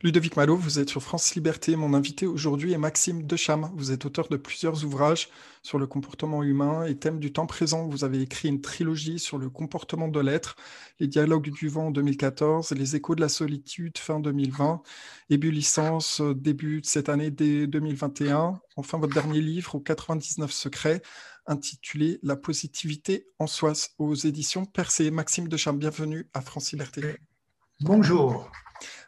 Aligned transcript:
Ludovic 0.00 0.36
Malo, 0.36 0.54
vous 0.54 0.78
êtes 0.78 0.90
sur 0.90 1.02
France 1.02 1.34
Liberté. 1.34 1.74
Mon 1.74 1.92
invité 1.92 2.24
aujourd'hui 2.24 2.72
est 2.72 2.78
Maxime 2.78 3.24
Decham. 3.24 3.68
Vous 3.74 3.90
êtes 3.90 4.06
auteur 4.06 4.28
de 4.28 4.36
plusieurs 4.36 4.84
ouvrages 4.84 5.28
sur 5.64 5.76
le 5.76 5.88
comportement 5.88 6.44
humain 6.44 6.84
et 6.84 6.96
thème 6.96 7.18
du 7.18 7.32
temps 7.32 7.46
présent. 7.46 7.88
Vous 7.88 8.04
avez 8.04 8.22
écrit 8.22 8.46
une 8.46 8.60
trilogie 8.60 9.18
sur 9.18 9.38
le 9.38 9.50
comportement 9.50 10.06
de 10.06 10.20
l'être, 10.20 10.54
les 11.00 11.08
dialogues 11.08 11.50
du 11.50 11.66
vent 11.66 11.88
en 11.88 11.90
2014, 11.90 12.70
les 12.76 12.94
échos 12.94 13.16
de 13.16 13.20
la 13.20 13.28
solitude 13.28 13.98
fin 13.98 14.20
2020, 14.20 14.82
ébullicence 15.30 16.20
euh, 16.20 16.32
début 16.32 16.80
de 16.80 16.86
cette 16.86 17.08
année 17.08 17.32
dès 17.32 17.66
2021. 17.66 18.60
Enfin, 18.76 18.98
votre 18.98 19.14
dernier 19.14 19.40
livre, 19.40 19.74
aux 19.74 19.80
99 19.80 20.52
secrets, 20.52 21.02
intitulé 21.48 22.20
La 22.22 22.36
positivité 22.36 23.26
en 23.40 23.48
soi, 23.48 23.72
aux 23.98 24.14
éditions 24.14 24.64
Percé. 24.64 25.10
Maxime 25.10 25.48
Decham, 25.48 25.76
bienvenue 25.76 26.28
à 26.34 26.40
France 26.40 26.70
Liberté. 26.70 27.02
Bonjour. 27.80 28.48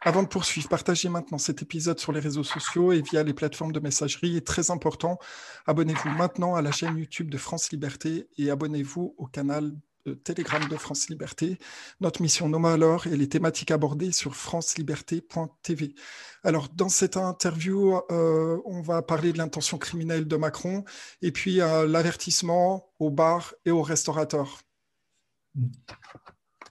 Avant 0.01 0.23
de 0.23 0.27
poursuivre, 0.27 0.69
partagez 0.69 1.09
maintenant 1.09 1.37
cet 1.37 1.61
épisode 1.61 1.99
sur 1.99 2.11
les 2.11 2.19
réseaux 2.19 2.43
sociaux 2.43 2.91
et 2.91 3.01
via 3.01 3.23
les 3.23 3.33
plateformes 3.33 3.71
de 3.71 3.79
messagerie. 3.79 4.37
Et 4.37 4.43
très 4.43 4.71
important, 4.71 5.19
abonnez-vous 5.67 6.09
maintenant 6.09 6.55
à 6.55 6.61
la 6.61 6.71
chaîne 6.71 6.97
YouTube 6.97 7.29
de 7.29 7.37
France 7.37 7.71
Liberté 7.71 8.27
et 8.37 8.49
abonnez-vous 8.49 9.15
au 9.17 9.27
canal 9.27 9.73
Telegram 10.23 10.67
de 10.67 10.77
France 10.77 11.09
Liberté. 11.09 11.57
Notre 11.99 12.21
mission 12.21 12.49
Noma 12.49 12.73
alors 12.73 13.07
et 13.07 13.15
les 13.15 13.29
thématiques 13.29 13.71
abordées 13.71 14.11
sur 14.11 14.35
franceliberté.tv. 14.35 15.95
Alors, 16.43 16.69
dans 16.69 16.89
cette 16.89 17.17
interview, 17.17 17.99
euh, 18.11 18.59
on 18.65 18.81
va 18.81 19.01
parler 19.01 19.31
de 19.33 19.37
l'intention 19.37 19.77
criminelle 19.77 20.27
de 20.27 20.35
Macron 20.35 20.83
et 21.21 21.31
puis 21.31 21.61
euh, 21.61 21.87
l'avertissement 21.87 22.91
aux 22.99 23.11
bars 23.11 23.53
et 23.65 23.71
aux 23.71 23.83
restaurateurs. 23.83 24.61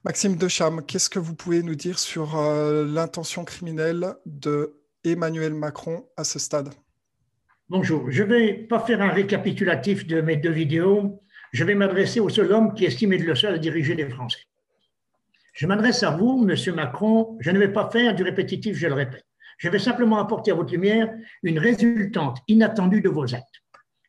Maxime 0.02 0.36
Decham, 0.36 0.82
qu'est-ce 0.86 1.10
que 1.10 1.18
vous 1.18 1.34
pouvez 1.34 1.62
nous 1.62 1.74
dire 1.74 1.98
sur 1.98 2.38
euh, 2.38 2.86
l'intention 2.86 3.44
criminelle 3.44 4.14
de 4.24 4.74
Macron 5.52 6.06
à 6.16 6.24
ce 6.24 6.38
stade? 6.38 6.70
Bonjour, 7.68 8.10
je 8.10 8.22
ne 8.22 8.28
vais 8.28 8.54
pas 8.54 8.80
faire 8.80 9.02
un 9.02 9.10
récapitulatif 9.10 10.06
de 10.06 10.22
mes 10.22 10.36
deux 10.36 10.52
vidéos. 10.52 11.22
Je 11.52 11.64
vais 11.64 11.74
m'adresser 11.74 12.18
au 12.18 12.30
seul 12.30 12.50
homme 12.50 12.72
qui 12.72 12.86
estime 12.86 13.12
être 13.12 13.24
le 13.24 13.34
seul 13.34 13.54
à 13.54 13.58
diriger 13.58 13.94
les 13.94 14.08
Français. 14.08 14.40
Je 15.52 15.66
m'adresse 15.66 16.02
à 16.02 16.12
vous, 16.12 16.42
Monsieur 16.46 16.72
Macron. 16.72 17.36
Je 17.40 17.50
ne 17.50 17.58
vais 17.58 17.70
pas 17.70 17.90
faire 17.90 18.14
du 18.14 18.22
répétitif, 18.22 18.78
je 18.78 18.86
le 18.86 18.94
répète. 18.94 19.26
Je 19.58 19.68
vais 19.68 19.78
simplement 19.78 20.18
apporter 20.18 20.50
à 20.50 20.54
votre 20.54 20.72
lumière 20.72 21.12
une 21.42 21.58
résultante 21.58 22.38
inattendue 22.48 23.02
de 23.02 23.10
vos 23.10 23.34
actes. 23.34 23.62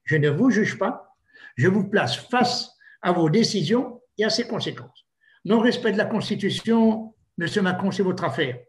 Je 0.06 0.16
ne 0.16 0.30
vous 0.30 0.52
juge 0.52 0.78
pas. 0.78 1.18
Je 1.58 1.68
vous 1.68 1.84
place 1.84 2.16
face 2.16 2.70
à 3.02 3.12
vos 3.12 3.30
décisions 3.30 4.02
et 4.18 4.24
à 4.24 4.30
ses 4.30 4.48
conséquences. 4.48 5.01
Non-respect 5.46 5.94
de 5.94 5.98
la 5.98 6.06
Constitution, 6.06 7.14
Monsieur 7.38 7.62
Macron, 7.62 7.92
c'est 7.92 8.04
votre 8.04 8.24
affaire. 8.24 8.60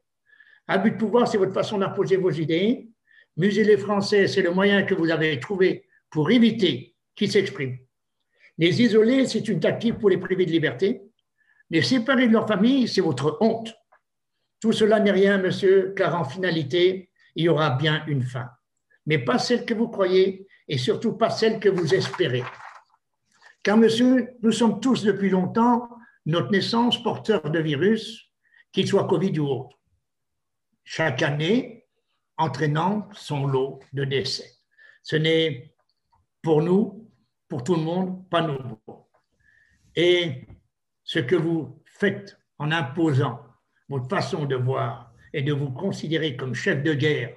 Abus 0.66 0.92
de 0.92 0.96
pouvoir, 0.96 1.28
c'est 1.28 1.38
votre 1.38 1.52
façon 1.52 1.78
d'imposer 1.78 2.16
vos 2.16 2.30
idées. 2.30 2.88
Museler 3.36 3.64
les 3.64 3.76
Français, 3.76 4.26
c'est 4.28 4.42
le 4.42 4.52
moyen 4.52 4.82
que 4.84 4.94
vous 4.94 5.10
avez 5.10 5.38
trouvé 5.40 5.86
pour 6.08 6.30
éviter 6.30 6.94
qu'ils 7.14 7.30
s'expriment. 7.30 7.78
Les 8.58 8.80
isoler, 8.80 9.26
c'est 9.26 9.48
une 9.48 9.60
tactique 9.60 9.98
pour 9.98 10.08
les 10.08 10.18
priver 10.18 10.46
de 10.46 10.50
liberté. 10.50 11.02
Les 11.70 11.82
séparer 11.82 12.28
de 12.28 12.32
leur 12.32 12.46
famille, 12.46 12.88
c'est 12.88 13.00
votre 13.00 13.38
honte. 13.40 13.74
Tout 14.60 14.72
cela 14.72 15.00
n'est 15.00 15.10
rien, 15.10 15.38
monsieur, 15.38 15.92
car 15.96 16.18
en 16.18 16.24
finalité, 16.24 17.10
il 17.34 17.44
y 17.44 17.48
aura 17.48 17.70
bien 17.70 18.04
une 18.06 18.22
fin. 18.22 18.48
Mais 19.06 19.18
pas 19.18 19.38
celle 19.38 19.64
que 19.64 19.74
vous 19.74 19.88
croyez 19.88 20.46
et 20.68 20.78
surtout 20.78 21.14
pas 21.14 21.30
celle 21.30 21.58
que 21.58 21.68
vous 21.68 21.94
espérez. 21.94 22.44
Car, 23.62 23.76
monsieur, 23.76 24.30
nous 24.42 24.52
sommes 24.52 24.80
tous 24.80 25.02
depuis 25.02 25.30
longtemps 25.30 25.88
notre 26.26 26.50
naissance 26.50 27.02
porteur 27.02 27.50
de 27.50 27.58
virus, 27.58 28.32
qu'il 28.72 28.86
soit 28.86 29.06
Covid 29.06 29.38
ou 29.38 29.48
autre, 29.48 29.78
chaque 30.84 31.22
année 31.22 31.86
entraînant 32.36 33.08
son 33.12 33.46
lot 33.46 33.80
de 33.92 34.04
décès. 34.04 34.50
Ce 35.02 35.16
n'est 35.16 35.74
pour 36.42 36.62
nous, 36.62 37.10
pour 37.48 37.62
tout 37.64 37.74
le 37.74 37.82
monde, 37.82 38.28
pas 38.28 38.42
nouveau. 38.42 39.10
Et 39.94 40.46
ce 41.04 41.18
que 41.18 41.36
vous 41.36 41.82
faites 41.84 42.38
en 42.58 42.72
imposant 42.72 43.40
votre 43.88 44.08
façon 44.08 44.46
de 44.46 44.56
voir 44.56 45.12
et 45.32 45.42
de 45.42 45.52
vous 45.52 45.70
considérer 45.70 46.36
comme 46.36 46.54
chef 46.54 46.82
de 46.82 46.94
guerre 46.94 47.36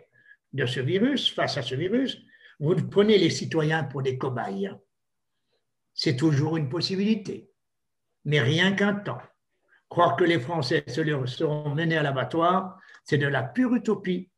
de 0.53 0.65
ce 0.65 0.79
virus, 0.79 1.29
face 1.33 1.57
à 1.57 1.61
ce 1.61 1.75
virus, 1.75 2.21
vous 2.59 2.75
prenez 2.89 3.17
les 3.17 3.29
citoyens 3.29 3.83
pour 3.83 4.01
des 4.01 4.17
cobayes. 4.17 4.71
C'est 5.93 6.15
toujours 6.15 6.57
une 6.57 6.69
possibilité 6.69 7.49
mais 8.25 8.41
rien 8.41 8.73
qu'un 8.73 8.95
temps. 8.95 9.21
Croire 9.87 10.15
que 10.15 10.23
les 10.23 10.39
Français 10.39 10.83
seront 10.87 11.75
menés 11.75 11.97
à 11.97 12.03
l'abattoir, 12.03 12.79
c'est 13.03 13.17
de 13.17 13.27
la 13.27 13.43
pure 13.43 13.75
utopie 13.75 14.29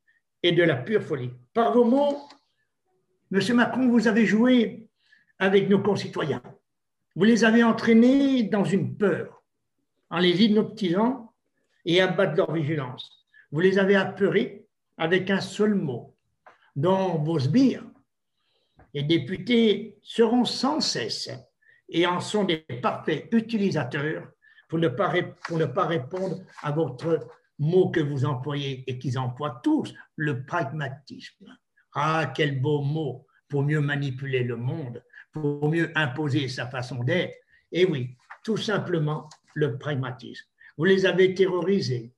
et 0.42 0.52
de 0.52 0.62
la 0.62 0.76
pure 0.76 1.02
folie. 1.02 1.32
Par 1.52 1.72
vos 1.72 1.84
mots, 1.84 2.28
Monsieur 3.30 3.54
Macron, 3.54 3.88
vous 3.88 4.08
avez 4.08 4.24
joué 4.24 4.88
avec 5.38 5.68
nos 5.68 5.80
concitoyens. 5.80 6.42
Vous 7.14 7.24
les 7.24 7.44
avez 7.44 7.62
entraînés 7.62 8.44
dans 8.44 8.64
une 8.64 8.96
peur, 8.96 9.42
en 10.10 10.18
les 10.18 10.42
hypnotisant 10.42 11.34
et 11.84 12.00
abattre 12.00 12.36
leur 12.36 12.52
vigilance. 12.52 13.26
Vous 13.50 13.60
les 13.60 13.78
avez 13.78 13.96
apeurés 13.96 14.66
avec 14.96 15.30
un 15.30 15.40
seul 15.40 15.74
mot, 15.74 16.14
dont 16.76 17.18
vos 17.18 17.38
sbires 17.38 17.84
et 18.94 19.02
députés 19.02 19.98
seront 20.02 20.44
sans 20.44 20.80
cesse 20.80 21.30
et 21.88 22.06
en 22.06 22.20
sont 22.20 22.44
des 22.44 22.58
parfaits 22.58 23.28
utilisateurs 23.32 24.28
pour 24.68 24.78
ne 24.78 24.88
pas, 24.88 25.12
pour 25.46 25.58
ne 25.58 25.64
pas 25.64 25.86
répondre 25.86 26.42
à 26.62 26.70
votre 26.70 27.26
mot 27.58 27.90
que 27.90 28.00
vous 28.00 28.24
employez 28.24 28.84
et 28.86 28.98
qu'ils 28.98 29.18
emploient 29.18 29.60
tous, 29.62 29.94
le 30.16 30.44
pragmatisme. 30.44 31.46
Ah, 31.94 32.32
quel 32.34 32.60
beau 32.60 32.82
mot 32.82 33.26
pour 33.48 33.62
mieux 33.62 33.80
manipuler 33.80 34.44
le 34.44 34.56
monde, 34.56 35.02
pour 35.32 35.70
mieux 35.70 35.90
imposer 35.94 36.48
sa 36.48 36.66
façon 36.66 37.02
d'être. 37.02 37.34
Et 37.72 37.86
oui, 37.86 38.14
tout 38.44 38.58
simplement 38.58 39.28
le 39.54 39.78
pragmatisme. 39.78 40.46
Vous 40.76 40.84
les 40.84 41.06
avez 41.06 41.34
terrorisés 41.34 42.12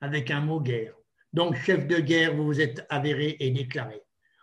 avec 0.00 0.30
un 0.30 0.40
mot 0.40 0.60
guerre. 0.60 0.94
Donc, 1.32 1.56
chef 1.56 1.86
de 1.86 1.96
guerre, 1.96 2.34
vous 2.34 2.44
vous 2.44 2.60
êtes 2.60 2.86
avéré 2.88 3.36
et 3.40 3.50
déclaré. 3.50 4.02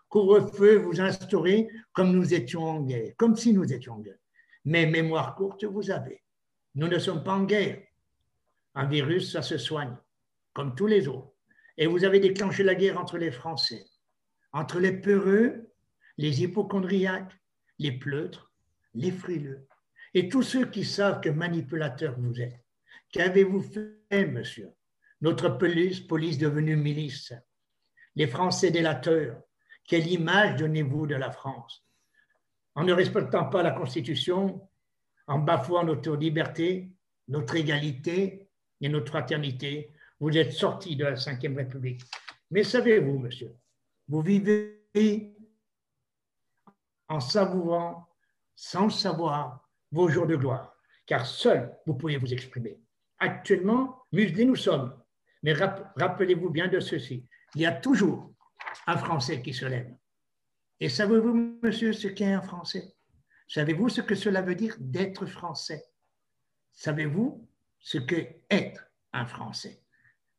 Couvre-feu, 0.09 0.78
vous 0.78 1.00
instaurez 1.02 1.68
comme 1.94 2.12
nous 2.12 2.34
étions 2.34 2.64
en 2.64 2.81
guerre, 2.81 3.14
comme 3.18 3.36
si 3.36 3.54
nous 3.54 3.72
étions 3.72 3.94
en 3.94 4.00
guerre. 4.00 4.18
Mais 4.66 4.86
mémoire 4.86 5.36
courte, 5.36 5.64
vous 5.64 5.92
avez. 5.92 6.24
Nous 6.74 6.88
ne 6.88 7.00
sommes 7.00 7.24
pas 7.24 7.36
en 7.36 7.44
guerre. 7.44 7.81
Un 8.74 8.86
virus, 8.86 9.31
ça 9.31 9.42
se 9.42 9.58
soigne, 9.58 9.96
comme 10.53 10.76
tous 10.76 10.88
les 10.88 11.08
autres. 11.08 11.31
Et 11.78 11.88
vous 11.88 12.03
avez 12.03 12.20
déclenché 12.20 12.64
la 12.64 12.75
guerre 12.75 13.00
entre 13.00 13.18
les 13.18 13.31
Français, 13.31 13.86
entre 14.52 14.80
les 14.80 14.92
peureux, 14.92 15.72
les 16.18 16.42
hypochondriaques, 16.42 17.38
les 17.80 17.92
pleutres, 17.92 18.52
les 18.94 19.12
frileux, 19.12 19.68
et 20.14 20.30
tous 20.30 20.44
ceux 20.44 20.66
qui 20.66 20.86
savent 20.86 21.22
que 21.22 21.30
manipulateur 21.30 22.16
vous 22.18 22.42
êtes. 22.42 22.59
Qu'avez-vous 23.12 23.62
fait, 23.62 24.25
monsieur? 24.25 24.72
Notre 25.22 25.50
police, 25.50 26.00
police 26.00 26.38
devenue 26.38 26.75
milice. 26.75 27.34
Les 28.16 28.28
Français 28.28 28.72
délateurs, 28.72 29.42
quelle 29.86 30.08
image 30.08 30.58
donnez-vous 30.58 31.08
de 31.08 31.16
la 31.16 31.31
France? 31.31 31.86
En 32.75 32.84
ne 32.84 32.94
respectant 32.94 33.46
pas 33.46 33.63
la 33.63 33.72
Constitution, 33.72 34.69
en 35.28 35.40
bafouant 35.40 35.84
notre 35.84 36.16
liberté, 36.16 36.91
notre 37.28 37.56
égalité 37.56 38.50
et 38.81 38.90
notre 38.90 39.09
fraternité, 39.09 39.91
vous 40.19 40.38
êtes 40.38 40.52
sorti 40.52 40.96
de 40.96 41.06
la 41.06 41.13
Ve 41.13 41.56
République. 41.56 42.02
Mais 42.52 42.63
savez-vous, 42.63 43.18
monsieur, 43.18 43.56
vous 44.08 44.22
vivez 44.22 45.36
en 47.07 47.19
savourant, 47.19 48.07
sans 48.56 48.86
le 48.86 48.92
savoir, 48.92 49.68
vos 49.92 50.10
jours 50.10 50.27
de 50.27 50.36
gloire, 50.36 50.75
car 51.06 51.25
seul 51.25 51.77
vous 51.86 51.95
pouvez 51.95 52.18
vous 52.18 52.33
exprimer. 52.33 52.80
Actuellement, 53.19 54.04
muselés 54.12 54.45
nous 54.45 54.56
sommes, 54.56 54.94
mais 55.44 55.54
rappelez-vous 55.54 56.50
bien 56.50 56.68
de 56.68 56.80
ceci, 56.80 57.25
il 57.56 57.62
y 57.62 57.66
a 57.66 57.72
toujours 57.72 58.31
un 58.88 58.98
Français 58.98 59.42
qui 59.42 59.54
se 59.54 59.66
lève 59.66 59.95
et 60.86 60.90
savez-vous, 60.90 61.58
monsieur, 61.64 61.94
ce 61.94 62.08
qu'est 62.08 62.32
un 62.32 62.44
Français? 62.44 62.94
Savez-vous 63.48 63.90
ce 63.90 64.02
que 64.02 64.14
cela 64.14 64.44
veut 64.44 64.54
dire 64.54 64.76
d'être 64.80 65.26
Français? 65.26 65.84
Savez-vous 66.74 67.50
ce 67.80 67.98
qu'est 67.98 68.44
être 68.52 68.88
un 69.12 69.26
Français? 69.26 69.82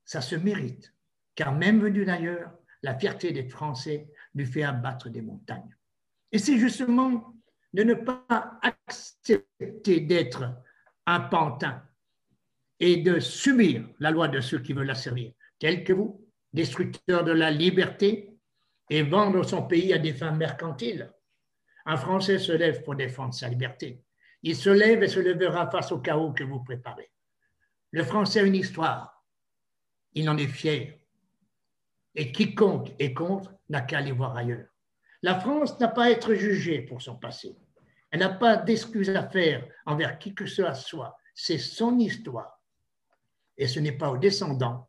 Ça 0.05 0.21
se 0.21 0.37
mérite, 0.37 0.95
car 1.35 1.53
même 1.53 1.81
venu 1.81 2.05
d'ailleurs, 2.05 2.53
la 2.85 2.97
fierté 2.97 3.33
d'être 3.33 3.51
Français 3.51 4.09
lui 4.37 4.47
fait 4.47 4.63
abattre 4.63 5.09
des 5.09 5.21
montagnes. 5.21 5.77
Et 6.31 6.39
c'est 6.39 6.59
justement 6.59 7.35
de 7.73 7.83
ne 7.83 7.95
pas 7.95 8.61
accepter 8.63 9.99
d'être 9.99 10.45
un 11.07 11.19
pantin 11.23 11.83
et 12.79 12.99
de 12.99 13.19
subir 13.19 13.85
la 13.99 14.13
loi 14.13 14.29
de 14.29 14.41
ceux 14.41 14.61
qui 14.61 14.75
veulent 14.75 14.87
la 14.87 14.95
servir, 14.95 15.33
tels 15.59 15.83
que 15.83 15.93
vous, 15.93 16.25
destructeurs 16.53 17.25
de 17.25 17.33
la 17.33 17.51
liberté, 17.51 18.36
et 18.91 19.03
vendre 19.03 19.43
son 19.45 19.63
pays 19.67 19.93
à 19.93 19.99
des 19.99 20.13
fins 20.13 20.33
mercantiles. 20.33 21.13
Un 21.85 21.97
Français 21.97 22.39
se 22.39 22.53
lève 22.53 22.83
pour 22.83 22.95
défendre 22.95 23.35
sa 23.35 23.49
liberté. 23.49 24.03
Il 24.43 24.57
se 24.57 24.71
lève 24.71 25.03
et 25.03 25.09
se 25.09 25.21
lèvera 25.21 25.71
face 25.71 25.93
au 25.93 25.99
chaos 25.99 26.33
que 26.33 26.45
vous 26.45 26.63
préparez. 26.63 27.11
Le 27.91 28.05
Français 28.05 28.41
a 28.41 28.45
une 28.45 28.55
histoire. 28.55 29.25
Il 30.13 30.29
en 30.29 30.37
est 30.37 30.47
fier. 30.47 31.01
Et 32.15 32.33
quiconque 32.33 32.95
est 32.99 33.13
contre 33.13 33.55
n'a 33.69 33.83
qu'à 33.83 33.99
aller 33.99 34.13
voir 34.13 34.37
ailleurs. 34.37 34.69
La 35.23 35.39
France 35.41 35.79
n'a 35.81 35.89
pas 35.89 36.05
à 36.05 36.11
être 36.11 36.35
jugée 36.35 36.83
pour 36.83 37.03
son 37.03 37.17
passé. 37.17 37.57
Elle 38.11 38.21
n'a 38.21 38.29
pas 38.29 38.57
d'excuses 38.57 39.11
à 39.11 39.29
faire 39.29 39.67
envers 39.85 40.19
qui 40.19 40.35
que 40.35 40.47
ce 40.47 40.63
soit. 40.75 41.17
C'est 41.35 41.59
son 41.59 41.99
histoire. 41.99 42.61
Et 43.57 43.69
ce 43.69 43.81
n'est 43.81 43.97
pas 43.97 44.11
aux 44.11 44.19
descendants 44.19 44.89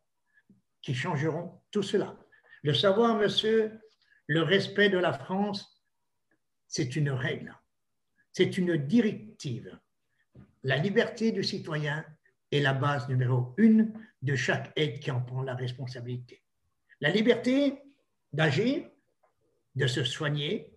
qui 0.82 0.94
changeront 0.94 1.62
tout 1.72 1.84
cela. 1.84 2.16
Le 2.64 2.74
savoir, 2.74 3.16
monsieur, 3.16 3.80
le 4.28 4.44
respect 4.44 4.90
de 4.90 4.98
la 4.98 5.14
France, 5.14 5.82
c'est 6.68 6.96
une 6.96 7.10
règle, 7.10 7.58
c'est 8.34 8.58
une 8.58 8.76
directive. 8.76 9.80
La 10.64 10.78
liberté 10.78 11.32
du 11.32 11.44
citoyen 11.44 12.06
est 12.52 12.60
la 12.60 12.74
base 12.74 13.08
numéro 13.08 13.54
une 13.58 13.94
de 14.22 14.36
chaque 14.36 14.72
aide 14.76 15.00
qui 15.00 15.12
en 15.12 15.22
prend 15.22 15.44
la 15.44 15.56
responsabilité. 15.56 16.44
La 17.00 17.10
liberté 17.10 17.82
d'agir, 18.34 18.90
de 19.76 19.88
se 19.88 20.04
soigner, 20.04 20.74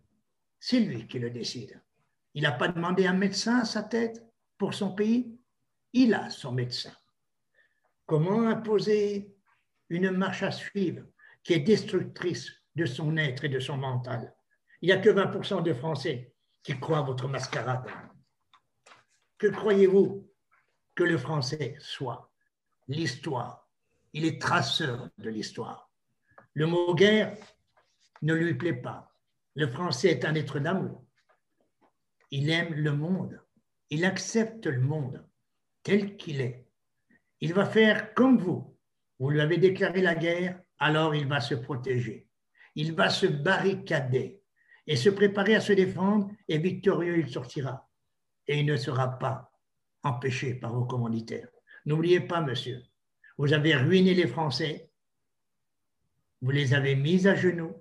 c'est 0.61 0.81
lui 0.81 1.09
qui 1.09 1.19
le 1.19 1.31
décide. 1.31 1.81
Il 2.35 2.43
n'a 2.43 2.53
pas 2.53 2.69
demandé 2.69 3.07
un 3.07 3.15
médecin 3.15 3.61
à 3.61 3.65
sa 3.65 3.83
tête 3.83 4.25
pour 4.59 4.75
son 4.75 4.95
pays, 4.95 5.37
il 5.93 6.15
a 6.15 6.31
son 6.31 6.53
médecin. 6.53 6.93
Comment 8.07 8.47
imposer 8.47 9.35
une 9.89 10.11
marche 10.11 10.43
à 10.43 10.53
suivre 10.53 11.05
qui 11.43 11.55
est 11.55 11.61
destructrice 11.61 12.60
de 12.81 12.87
son 12.87 13.17
être 13.19 13.45
et 13.45 13.51
de 13.51 13.61
son 13.61 13.77
mental 13.77 14.35
Il 14.81 14.87
n'y 14.87 14.93
a 14.93 14.99
que 14.99 15.11
20% 15.11 15.63
de 15.63 15.75
Français 15.75 16.33
qui 16.63 16.79
croient 16.81 16.99
à 16.99 17.03
votre 17.03 17.29
mascarade. 17.29 17.87
Que 19.37 19.49
croyez-vous 19.49 20.27
que 20.95 21.05
le 21.05 21.19
Français 21.19 21.77
soit? 21.79 22.33
L'histoire. 22.89 23.69
Il 24.15 24.25
est 24.25 24.41
traceur 24.41 25.11
de 25.19 25.29
l'histoire. 25.29 25.91
Le 26.55 26.67
mot 26.67 26.95
guerre 26.95 27.37
ne 28.23 28.35
lui 28.35 28.55
plaît 28.55 28.81
pas. 28.81 29.15
Le 29.55 29.67
Français 29.67 30.11
est 30.11 30.25
un 30.25 30.35
être 30.35 30.59
d'amour. 30.59 31.05
Il 32.31 32.49
aime 32.49 32.73
le 32.73 32.93
monde. 32.93 33.41
Il 33.91 34.05
accepte 34.05 34.67
le 34.67 34.81
monde 34.81 35.23
tel 35.83 36.17
qu'il 36.17 36.41
est. 36.41 36.67
Il 37.41 37.53
va 37.53 37.67
faire 37.67 38.15
comme 38.15 38.39
vous. 38.39 38.77
Vous 39.19 39.29
lui 39.29 39.41
avez 39.41 39.59
déclaré 39.59 40.01
la 40.01 40.15
guerre, 40.15 40.61
alors 40.79 41.15
il 41.15 41.27
va 41.27 41.41
se 41.41 41.55
protéger. 41.55 42.30
Il 42.75 42.95
va 42.95 43.11
se 43.11 43.27
barricader 43.27 44.41
et 44.87 44.97
se 44.97 45.11
préparer 45.11 45.55
à 45.55 45.61
se 45.61 45.73
défendre 45.73 46.31
et 46.49 46.59
victorieux 46.59 47.19
il 47.19 47.29
sortira. 47.29 47.89
Et 48.47 48.61
il 48.61 48.67
ne 48.67 48.77
sera 48.77 49.19
pas 49.19 49.53
empêché 50.03 50.55
par 50.55 50.73
vos 50.73 50.85
commanditaires. 50.85 51.49
N'oubliez 51.87 52.21
pas, 52.21 52.41
monsieur, 52.41 52.83
vous 53.39 53.53
avez 53.53 53.75
ruiné 53.75 54.15
les 54.15 54.27
Français, 54.27 54.91
vous 56.43 56.51
les 56.51 56.75
avez 56.75 56.97
mis 56.97 57.27
à 57.27 57.35
genoux. 57.35 57.75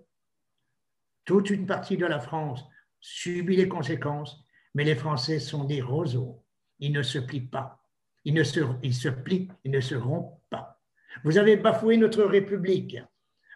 Toute 1.25 1.49
une 1.49 1.65
partie 1.65 1.97
de 1.97 2.05
la 2.05 2.19
France 2.19 2.63
subit 2.99 3.55
les 3.55 3.69
conséquences, 3.69 4.43
mais 4.73 4.83
les 4.83 4.95
Français 4.95 5.39
sont 5.39 5.63
des 5.63 5.81
roseaux. 5.81 6.43
Ils 6.79 6.91
ne 6.91 7.03
se 7.03 7.19
plient 7.19 7.41
pas. 7.41 7.83
Ils, 8.25 8.33
ne 8.33 8.43
se, 8.43 8.61
se 8.91 9.09
plient, 9.09 9.49
ils 9.63 9.71
ne 9.71 9.79
se 9.79 9.95
rompent 9.95 10.41
pas. 10.49 10.81
Vous 11.23 11.37
avez 11.37 11.57
bafoué 11.57 11.97
notre 11.97 12.23
République 12.23 12.97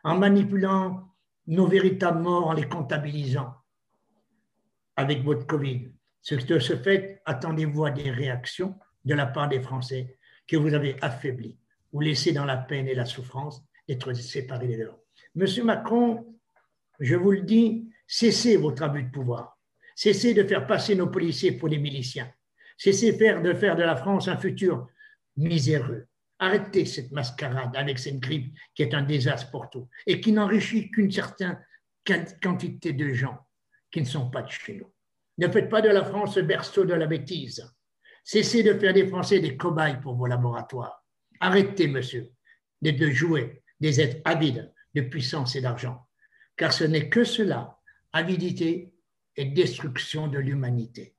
en 0.04 0.18
manipulant 0.18 1.13
nos 1.48 1.68
véritables 1.68 2.22
morts, 2.22 2.48
en 2.48 2.54
les 2.54 2.68
comptabilisant 2.68 3.54
avec 4.96 5.24
votre 5.24 5.46
Covid. 5.46 5.92
Ce 6.22 6.36
que 6.36 6.60
ce 6.60 6.76
fait, 6.78 7.22
attendez-vous 7.26 7.86
à 7.86 7.92
des 7.92 8.10
réactions 8.12 8.76
de 9.06 9.14
la 9.14 9.26
part 9.26 9.50
des 9.50 9.62
Français 9.62 10.18
que 10.48 10.56
vous 10.56 10.74
avez 10.74 10.96
affaiblis 11.02 11.58
ou 11.92 12.00
laissés 12.00 12.32
dans 12.32 12.46
la 12.46 12.58
peine 12.58 12.88
et 12.88 12.96
la 12.96 13.06
souffrance 13.06 13.64
d'être 13.88 14.14
séparés 14.14 14.68
des 14.68 14.78
leurs. 14.78 15.00
Monsieur 15.36 15.64
Macron, 15.64 16.26
je 17.00 17.16
vous 17.16 17.32
le 17.32 17.42
dis, 17.42 17.90
cessez 18.08 18.58
votre 18.58 18.84
abus 18.84 19.04
de 19.04 19.12
pouvoir. 19.12 19.58
Cessez 19.96 20.34
de 20.34 20.44
faire 20.44 20.66
passer 20.66 20.96
nos 20.96 21.08
policiers 21.08 21.52
pour 21.52 21.70
des 21.70 21.78
miliciens. 21.78 22.32
Cessez 22.78 23.12
de 23.12 23.54
faire 23.54 23.76
de 23.76 23.84
la 23.84 23.96
France 23.96 24.28
un 24.28 24.38
futur 24.38 24.88
miséreux. 25.38 26.08
Arrêtez 26.40 26.86
cette 26.86 27.12
mascarade 27.12 27.76
avec 27.76 28.00
cette 28.00 28.20
grippe 28.20 28.54
qui 28.76 28.84
est 28.84 28.94
un 28.94 29.04
désastre 29.04 29.52
pour 29.52 29.70
tout 29.70 29.88
et 30.06 30.20
qui 30.20 30.32
n'enrichit 30.32 30.90
qu'une 30.92 31.12
certaine 31.12 31.60
quantité 32.42 32.94
de 32.94 33.14
gens 33.14 33.40
qui 33.92 34.02
ne 34.02 34.06
sont 34.06 34.30
pas 34.30 34.42
de 34.42 34.50
chez 34.50 34.76
nous. 34.76 34.92
Ne 35.38 35.48
faites 35.48 35.70
pas 35.70 35.82
de 35.82 35.90
la 35.90 36.04
France 36.04 36.38
le 36.38 36.44
berceau 36.44 36.86
de 36.86 36.94
la 36.94 37.08
bêtise. 37.08 37.66
Cessez 38.24 38.64
de 38.64 38.74
faire 38.74 38.94
des 38.94 39.08
Français 39.08 39.40
des 39.40 39.58
cobayes 39.58 40.00
pour 40.02 40.16
vos 40.16 40.28
laboratoires. 40.28 41.04
Arrêtez, 41.40 41.88
monsieur, 41.88 42.32
de 42.82 43.10
jouer 43.10 43.64
des 43.80 44.02
êtres 44.02 44.22
avides 44.26 44.72
de 44.94 45.02
puissance 45.02 45.56
et 45.56 45.62
d'argent, 45.62 46.08
car 46.56 46.72
ce 46.72 46.84
n'est 46.84 47.10
que 47.10 47.24
cela, 47.24 47.80
avidité 48.12 48.94
et 49.36 49.46
destruction 49.46 50.28
de 50.28 50.38
l'humanité. 50.38 51.16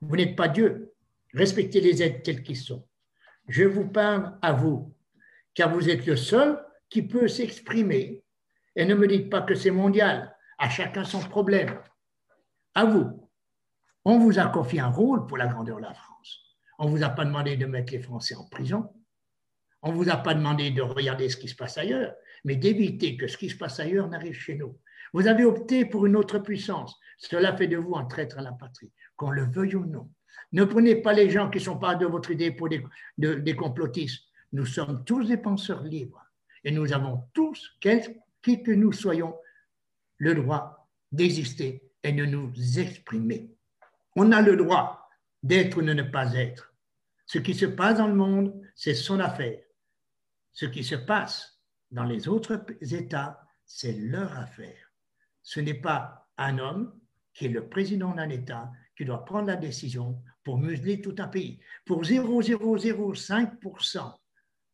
Vous 0.00 0.16
n'êtes 0.16 0.36
pas 0.36 0.48
Dieu, 0.48 0.94
respectez 1.34 1.80
les 1.80 2.02
êtres 2.02 2.22
tels 2.22 2.42
qu'ils 2.42 2.56
sont. 2.56 2.86
Je 3.48 3.64
vous 3.64 3.88
parle 3.88 4.38
à 4.42 4.52
vous, 4.52 4.94
car 5.54 5.72
vous 5.72 5.88
êtes 5.88 6.06
le 6.06 6.16
seul 6.16 6.64
qui 6.88 7.02
peut 7.02 7.28
s'exprimer. 7.28 8.24
Et 8.74 8.84
ne 8.84 8.94
me 8.94 9.06
dites 9.06 9.30
pas 9.30 9.42
que 9.42 9.54
c'est 9.54 9.70
mondial, 9.70 10.34
à 10.58 10.68
chacun 10.68 11.04
son 11.04 11.20
problème. 11.20 11.78
À 12.74 12.84
vous, 12.84 13.30
on 14.04 14.18
vous 14.18 14.38
a 14.38 14.46
confié 14.46 14.80
un 14.80 14.88
rôle 14.88 15.26
pour 15.26 15.36
la 15.36 15.46
grandeur 15.46 15.76
de 15.76 15.82
la 15.82 15.94
France. 15.94 16.42
On 16.78 16.86
ne 16.86 16.90
vous 16.90 17.02
a 17.02 17.08
pas 17.08 17.24
demandé 17.24 17.56
de 17.56 17.66
mettre 17.66 17.92
les 17.92 18.00
Français 18.00 18.34
en 18.34 18.46
prison. 18.48 18.92
On 19.82 19.92
ne 19.92 19.96
vous 19.96 20.10
a 20.10 20.16
pas 20.16 20.34
demandé 20.34 20.70
de 20.70 20.82
regarder 20.82 21.28
ce 21.28 21.36
qui 21.36 21.48
se 21.48 21.54
passe 21.54 21.78
ailleurs, 21.78 22.14
mais 22.44 22.56
d'éviter 22.56 23.16
que 23.16 23.28
ce 23.28 23.36
qui 23.36 23.48
se 23.48 23.56
passe 23.56 23.80
ailleurs 23.80 24.08
n'arrive 24.08 24.34
chez 24.34 24.56
nous. 24.56 24.78
Vous 25.12 25.26
avez 25.26 25.44
opté 25.44 25.86
pour 25.86 26.06
une 26.06 26.16
autre 26.16 26.38
puissance. 26.38 26.98
Cela 27.18 27.56
fait 27.56 27.68
de 27.68 27.76
vous 27.76 27.96
un 27.96 28.04
traître 28.04 28.38
à 28.38 28.42
la 28.42 28.52
patrie, 28.52 28.92
qu'on 29.16 29.30
le 29.30 29.44
veuille 29.44 29.76
ou 29.76 29.86
non. 29.86 30.10
Ne 30.56 30.64
prenez 30.64 30.96
pas 30.96 31.12
les 31.12 31.28
gens 31.28 31.50
qui 31.50 31.58
ne 31.58 31.64
sont 31.64 31.78
pas 31.78 31.96
de 31.96 32.06
votre 32.06 32.30
idée 32.30 32.50
pour 32.50 32.70
des, 32.70 33.56
complotistes. 33.56 34.24
Nous 34.54 34.64
sommes 34.64 35.04
tous 35.04 35.24
des 35.24 35.36
penseurs 35.36 35.82
libres 35.82 36.24
et 36.64 36.70
nous 36.70 36.94
avons 36.94 37.24
tous, 37.34 37.76
qui 37.78 38.62
que 38.62 38.70
nous 38.70 38.90
soyons, 38.90 39.36
le 40.16 40.34
droit 40.34 40.88
d'exister 41.12 41.82
et 42.02 42.12
de 42.12 42.24
nous 42.24 42.54
exprimer. 42.78 43.54
On 44.14 44.32
a 44.32 44.40
le 44.40 44.56
droit 44.56 45.10
d'être 45.42 45.76
ou 45.76 45.82
de 45.82 45.92
ne 45.92 46.02
pas 46.02 46.32
être. 46.32 46.72
Ce 47.26 47.36
qui 47.36 47.52
se 47.52 47.66
passe 47.66 47.98
dans 47.98 48.08
le 48.08 48.14
monde, 48.14 48.58
c'est 48.74 48.94
son 48.94 49.20
affaire. 49.20 49.60
Ce 50.52 50.64
qui 50.64 50.84
se 50.84 50.94
passe 50.94 51.60
dans 51.90 52.04
les 52.04 52.28
autres 52.28 52.64
États, 52.80 53.42
c'est 53.66 53.92
leur 53.92 54.34
affaire. 54.38 54.90
Ce 55.42 55.60
n'est 55.60 55.74
pas 55.74 56.30
un 56.38 56.58
homme 56.58 56.98
qui 57.34 57.44
est 57.44 57.50
le 57.50 57.68
président 57.68 58.14
d'un 58.14 58.30
État 58.30 58.72
qui 58.96 59.04
doit 59.04 59.24
prendre 59.24 59.48
la 59.48 59.56
décision 59.56 60.22
pour 60.42 60.58
museler 60.58 61.00
tout 61.00 61.14
un 61.18 61.28
pays. 61.28 61.60
Pour 61.84 62.02
0,005% 62.02 64.14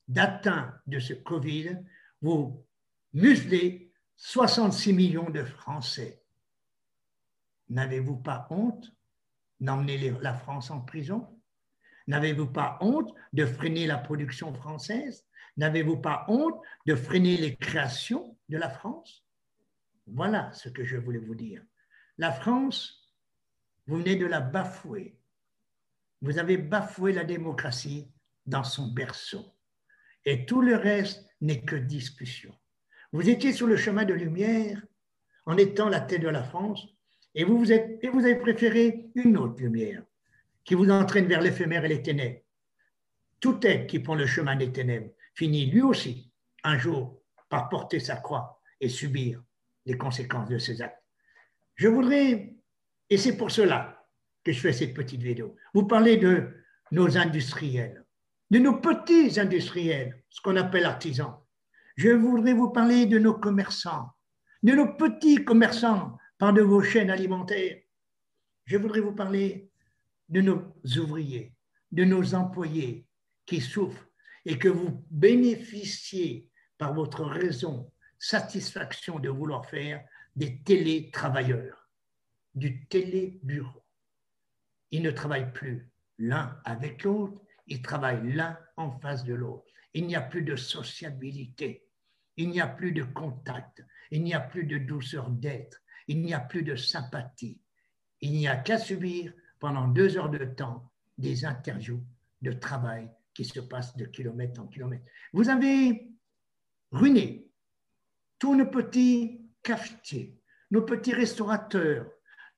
d'atteinte 0.08 0.74
de 0.86 0.98
ce 0.98 1.12
Covid, 1.14 1.78
vous 2.20 2.64
muselez 3.12 3.92
66 4.16 4.92
millions 4.92 5.30
de 5.30 5.44
Français. 5.44 6.22
N'avez-vous 7.68 8.16
pas 8.16 8.48
honte 8.50 8.92
d'emmener 9.60 10.12
la 10.20 10.34
France 10.34 10.70
en 10.70 10.80
prison? 10.80 11.40
N'avez-vous 12.06 12.48
pas 12.48 12.78
honte 12.80 13.12
de 13.32 13.46
freiner 13.46 13.86
la 13.86 13.98
production 13.98 14.52
française? 14.54 15.26
N'avez-vous 15.56 15.98
pas 15.98 16.24
honte 16.28 16.60
de 16.86 16.94
freiner 16.94 17.36
les 17.36 17.56
créations 17.56 18.36
de 18.48 18.58
la 18.58 18.70
France? 18.70 19.24
Voilà 20.06 20.52
ce 20.52 20.68
que 20.68 20.84
je 20.84 20.96
voulais 20.96 21.18
vous 21.18 21.34
dire. 21.34 21.62
La 22.18 22.32
France, 22.32 23.01
vous 23.86 23.98
venez 23.98 24.16
de 24.16 24.26
la 24.26 24.40
bafouer. 24.40 25.16
Vous 26.20 26.38
avez 26.38 26.56
bafoué 26.56 27.12
la 27.12 27.24
démocratie 27.24 28.10
dans 28.46 28.64
son 28.64 28.88
berceau. 28.88 29.44
Et 30.24 30.46
tout 30.46 30.62
le 30.62 30.76
reste 30.76 31.26
n'est 31.40 31.62
que 31.62 31.76
discussion. 31.76 32.54
Vous 33.12 33.28
étiez 33.28 33.52
sur 33.52 33.66
le 33.66 33.76
chemin 33.76 34.04
de 34.04 34.14
lumière 34.14 34.82
en 35.46 35.56
étant 35.56 35.88
la 35.88 36.00
tête 36.00 36.22
de 36.22 36.28
la 36.28 36.42
France 36.42 36.86
et 37.34 37.44
vous, 37.44 37.58
vous, 37.58 37.72
êtes, 37.72 37.98
et 38.02 38.08
vous 38.08 38.20
avez 38.20 38.36
préféré 38.36 39.10
une 39.14 39.36
autre 39.36 39.60
lumière 39.60 40.02
qui 40.64 40.74
vous 40.74 40.90
entraîne 40.90 41.26
vers 41.26 41.40
l'éphémère 41.40 41.84
et 41.84 41.88
les 41.88 42.02
ténèbres. 42.02 42.40
Tout 43.40 43.58
être 43.62 43.86
qui 43.88 43.98
prend 43.98 44.14
le 44.14 44.26
chemin 44.26 44.54
des 44.54 44.70
ténèbres 44.70 45.10
finit 45.34 45.66
lui 45.66 45.82
aussi 45.82 46.30
un 46.62 46.78
jour 46.78 47.20
par 47.48 47.68
porter 47.68 47.98
sa 47.98 48.16
croix 48.16 48.60
et 48.80 48.88
subir 48.88 49.42
les 49.86 49.98
conséquences 49.98 50.48
de 50.48 50.58
ses 50.58 50.80
actes. 50.80 51.02
Je 51.74 51.88
voudrais, 51.88 52.54
et 53.10 53.16
c'est 53.16 53.36
pour 53.36 53.50
cela 53.50 54.06
que 54.44 54.52
je 54.52 54.60
fais 54.60 54.72
cette 54.72 54.94
petite 54.94 55.22
vidéo. 55.22 55.56
Vous 55.74 55.86
parlez 55.86 56.16
de 56.16 56.48
nos 56.90 57.16
industriels, 57.16 58.04
de 58.50 58.58
nos 58.58 58.80
petits 58.80 59.38
industriels, 59.38 60.22
ce 60.28 60.40
qu'on 60.40 60.56
appelle 60.56 60.84
artisans. 60.84 61.36
Je 61.96 62.10
voudrais 62.10 62.54
vous 62.54 62.70
parler 62.70 63.06
de 63.06 63.18
nos 63.18 63.34
commerçants, 63.34 64.10
de 64.62 64.72
nos 64.72 64.94
petits 64.94 65.44
commerçants 65.44 66.18
par 66.38 66.52
de 66.52 66.62
vos 66.62 66.82
chaînes 66.82 67.10
alimentaires. 67.10 67.80
Je 68.64 68.76
voudrais 68.76 69.00
vous 69.00 69.14
parler 69.14 69.70
de 70.28 70.40
nos 70.40 70.72
ouvriers, 70.96 71.54
de 71.90 72.04
nos 72.04 72.34
employés 72.34 73.06
qui 73.46 73.60
souffrent 73.60 74.06
et 74.44 74.58
que 74.58 74.68
vous 74.68 75.04
bénéficiez 75.10 76.50
par 76.78 76.94
votre 76.94 77.24
raison 77.24 77.92
satisfaction 78.18 79.18
de 79.18 79.28
vouloir 79.28 79.66
faire 79.66 80.04
des 80.36 80.62
télétravailleurs, 80.62 81.81
du 82.54 82.86
télébureau. 82.86 83.82
Ils 84.90 85.02
ne 85.02 85.10
travaillent 85.10 85.52
plus 85.52 85.90
l'un 86.18 86.58
avec 86.64 87.04
l'autre, 87.04 87.40
ils 87.66 87.82
travaillent 87.82 88.32
l'un 88.32 88.58
en 88.76 88.90
face 89.00 89.24
de 89.24 89.34
l'autre. 89.34 89.64
Il 89.94 90.06
n'y 90.06 90.16
a 90.16 90.20
plus 90.20 90.42
de 90.42 90.56
sociabilité, 90.56 91.86
il 92.36 92.50
n'y 92.50 92.60
a 92.60 92.66
plus 92.66 92.92
de 92.92 93.02
contact, 93.02 93.84
il 94.10 94.22
n'y 94.22 94.34
a 94.34 94.40
plus 94.40 94.64
de 94.64 94.78
douceur 94.78 95.30
d'être, 95.30 95.78
il 96.08 96.20
n'y 96.20 96.34
a 96.34 96.40
plus 96.40 96.62
de 96.62 96.76
sympathie. 96.76 97.60
Il 98.20 98.32
n'y 98.32 98.48
a 98.48 98.56
qu'à 98.56 98.78
subir 98.78 99.32
pendant 99.58 99.88
deux 99.88 100.16
heures 100.16 100.30
de 100.30 100.44
temps 100.44 100.90
des 101.18 101.44
interviews 101.44 102.04
de 102.40 102.52
travail 102.52 103.10
qui 103.34 103.44
se 103.44 103.60
passent 103.60 103.96
de 103.96 104.06
kilomètre 104.06 104.60
en 104.60 104.66
kilomètre. 104.66 105.04
Vous 105.32 105.48
avez 105.48 106.08
ruiné 106.90 107.48
tous 108.38 108.54
nos 108.54 108.66
petits 108.66 109.40
cafetiers, 109.62 110.38
nos 110.70 110.82
petits 110.82 111.14
restaurateurs. 111.14 112.10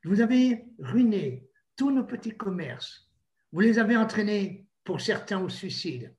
Vous 0.05 0.21
avez 0.21 0.67
ruiné 0.79 1.49
tous 1.77 1.91
nos 1.91 2.05
petits 2.05 2.37
commerces. 2.37 3.11
Vous 3.53 3.61
les 3.61 3.79
avez 3.79 3.97
entraînés, 3.97 4.67
pour 4.85 5.01
certains, 5.01 5.41
au 5.41 5.49
suicide. 5.49 6.15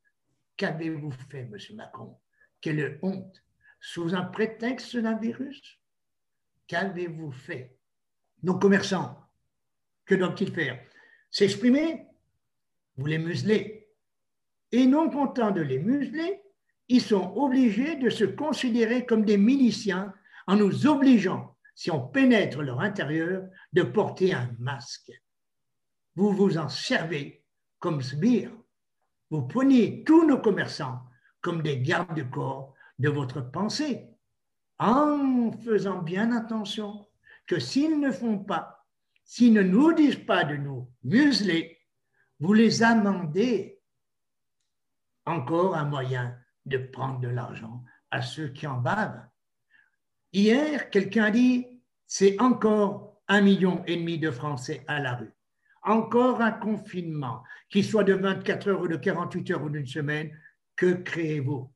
Qu'avez-vous 0.57 1.11
fait, 1.11 1.41
M. 1.41 1.57
Macron? 1.75 2.17
Quelle 2.61 2.99
honte 3.03 3.43
Sous 3.79 4.15
un 4.15 4.23
prétexte 4.23 4.97
d'un 4.97 5.17
virus? 5.17 5.79
Qu'avez-vous 6.67 7.31
fait? 7.31 7.77
Nos 8.41 8.57
commerçants, 8.57 9.19
que 10.05 10.15
doivent-ils 10.15 10.53
faire? 10.53 10.83
S'exprimer? 11.29 12.07
Vous 12.97 13.05
les 13.05 13.19
muselez. 13.19 13.87
Et 14.71 14.87
non 14.87 15.09
contents 15.09 15.51
de 15.51 15.61
les 15.61 15.79
museler, 15.79 16.41
ils 16.87 17.01
sont 17.01 17.33
obligés 17.35 17.95
de 17.97 18.09
se 18.09 18.23
considérer 18.23 19.05
comme 19.05 19.25
des 19.25 19.37
miliciens 19.37 20.13
en 20.47 20.55
nous 20.55 20.87
obligeant, 20.87 21.54
si 21.75 21.91
on 21.91 22.07
pénètre 22.07 22.61
leur 22.61 22.79
intérieur, 22.79 23.47
de 23.73 23.83
porter 23.83 24.33
un 24.33 24.49
masque. 24.57 25.11
Vous 26.15 26.31
vous 26.31 26.57
en 26.57 26.69
servez 26.69 27.43
comme 27.79 28.01
sbires. 28.01 28.55
Vous 29.29 29.43
prenez 29.43 30.03
tous 30.05 30.25
nos 30.25 30.39
commerçants 30.39 31.01
comme 31.41 31.61
des 31.61 31.79
gardes 31.79 32.15
du 32.15 32.27
corps 32.29 32.73
de 32.97 33.09
votre 33.09 33.41
pensée, 33.41 34.07
en 34.79 35.51
faisant 35.51 36.01
bien 36.01 36.31
attention 36.31 37.07
que 37.45 37.59
s'ils 37.59 37.99
ne 37.99 38.11
font 38.11 38.39
pas, 38.39 38.85
s'ils 39.23 39.53
ne 39.53 39.61
nous 39.61 39.93
disent 39.93 40.25
pas 40.25 40.45
de 40.45 40.55
nous 40.55 40.89
museler, 41.03 41.79
vous 42.39 42.53
les 42.53 42.83
amendez. 42.83 43.81
Encore 45.25 45.75
un 45.75 45.85
moyen 45.85 46.37
de 46.65 46.77
prendre 46.77 47.19
de 47.19 47.27
l'argent 47.27 47.83
à 48.11 48.21
ceux 48.21 48.49
qui 48.49 48.65
en 48.67 48.77
bavent. 48.77 49.27
Hier, 50.37 50.89
quelqu'un 50.89 51.23
a 51.23 51.31
dit, 51.31 51.65
c'est 52.07 52.41
encore 52.41 53.21
un 53.29 53.39
million 53.39 53.85
et 53.87 53.95
demi 53.95 54.19
de 54.19 54.31
Français 54.31 54.83
à 54.85 54.99
la 54.99 55.15
rue. 55.15 55.31
Encore 55.81 56.41
un 56.41 56.51
confinement, 56.51 57.41
qu'il 57.69 57.85
soit 57.85 58.03
de 58.03 58.15
24 58.15 58.67
heures 58.67 58.81
ou 58.81 58.89
de 58.89 58.97
48 58.97 59.51
heures 59.51 59.63
ou 59.63 59.69
d'une 59.69 59.87
semaine, 59.87 60.37
que 60.75 60.91
créez-vous? 60.91 61.71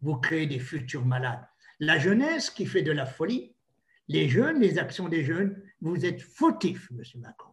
Vous 0.00 0.16
créez 0.16 0.46
des 0.46 0.58
futurs 0.58 1.04
malades. 1.04 1.46
La 1.80 1.98
jeunesse 1.98 2.48
qui 2.48 2.64
fait 2.64 2.80
de 2.80 2.92
la 2.92 3.04
folie, 3.04 3.54
les 4.08 4.26
jeunes, 4.26 4.58
les 4.58 4.78
actions 4.78 5.10
des 5.10 5.22
jeunes, 5.22 5.62
vous 5.82 6.06
êtes 6.06 6.22
fautifs, 6.22 6.90
Monsieur 6.92 7.18
Macron. 7.18 7.52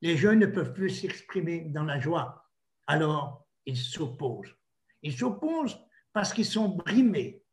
Les 0.00 0.16
jeunes 0.16 0.40
ne 0.40 0.46
peuvent 0.46 0.72
plus 0.72 0.90
s'exprimer 0.90 1.66
dans 1.66 1.84
la 1.84 2.00
joie. 2.00 2.50
Alors, 2.88 3.46
ils 3.64 3.76
s'opposent. 3.76 4.56
Ils 5.02 5.16
s'opposent 5.16 5.78
parce 6.12 6.32
qu'ils 6.32 6.46
sont 6.46 6.70
brimés. 6.70 7.43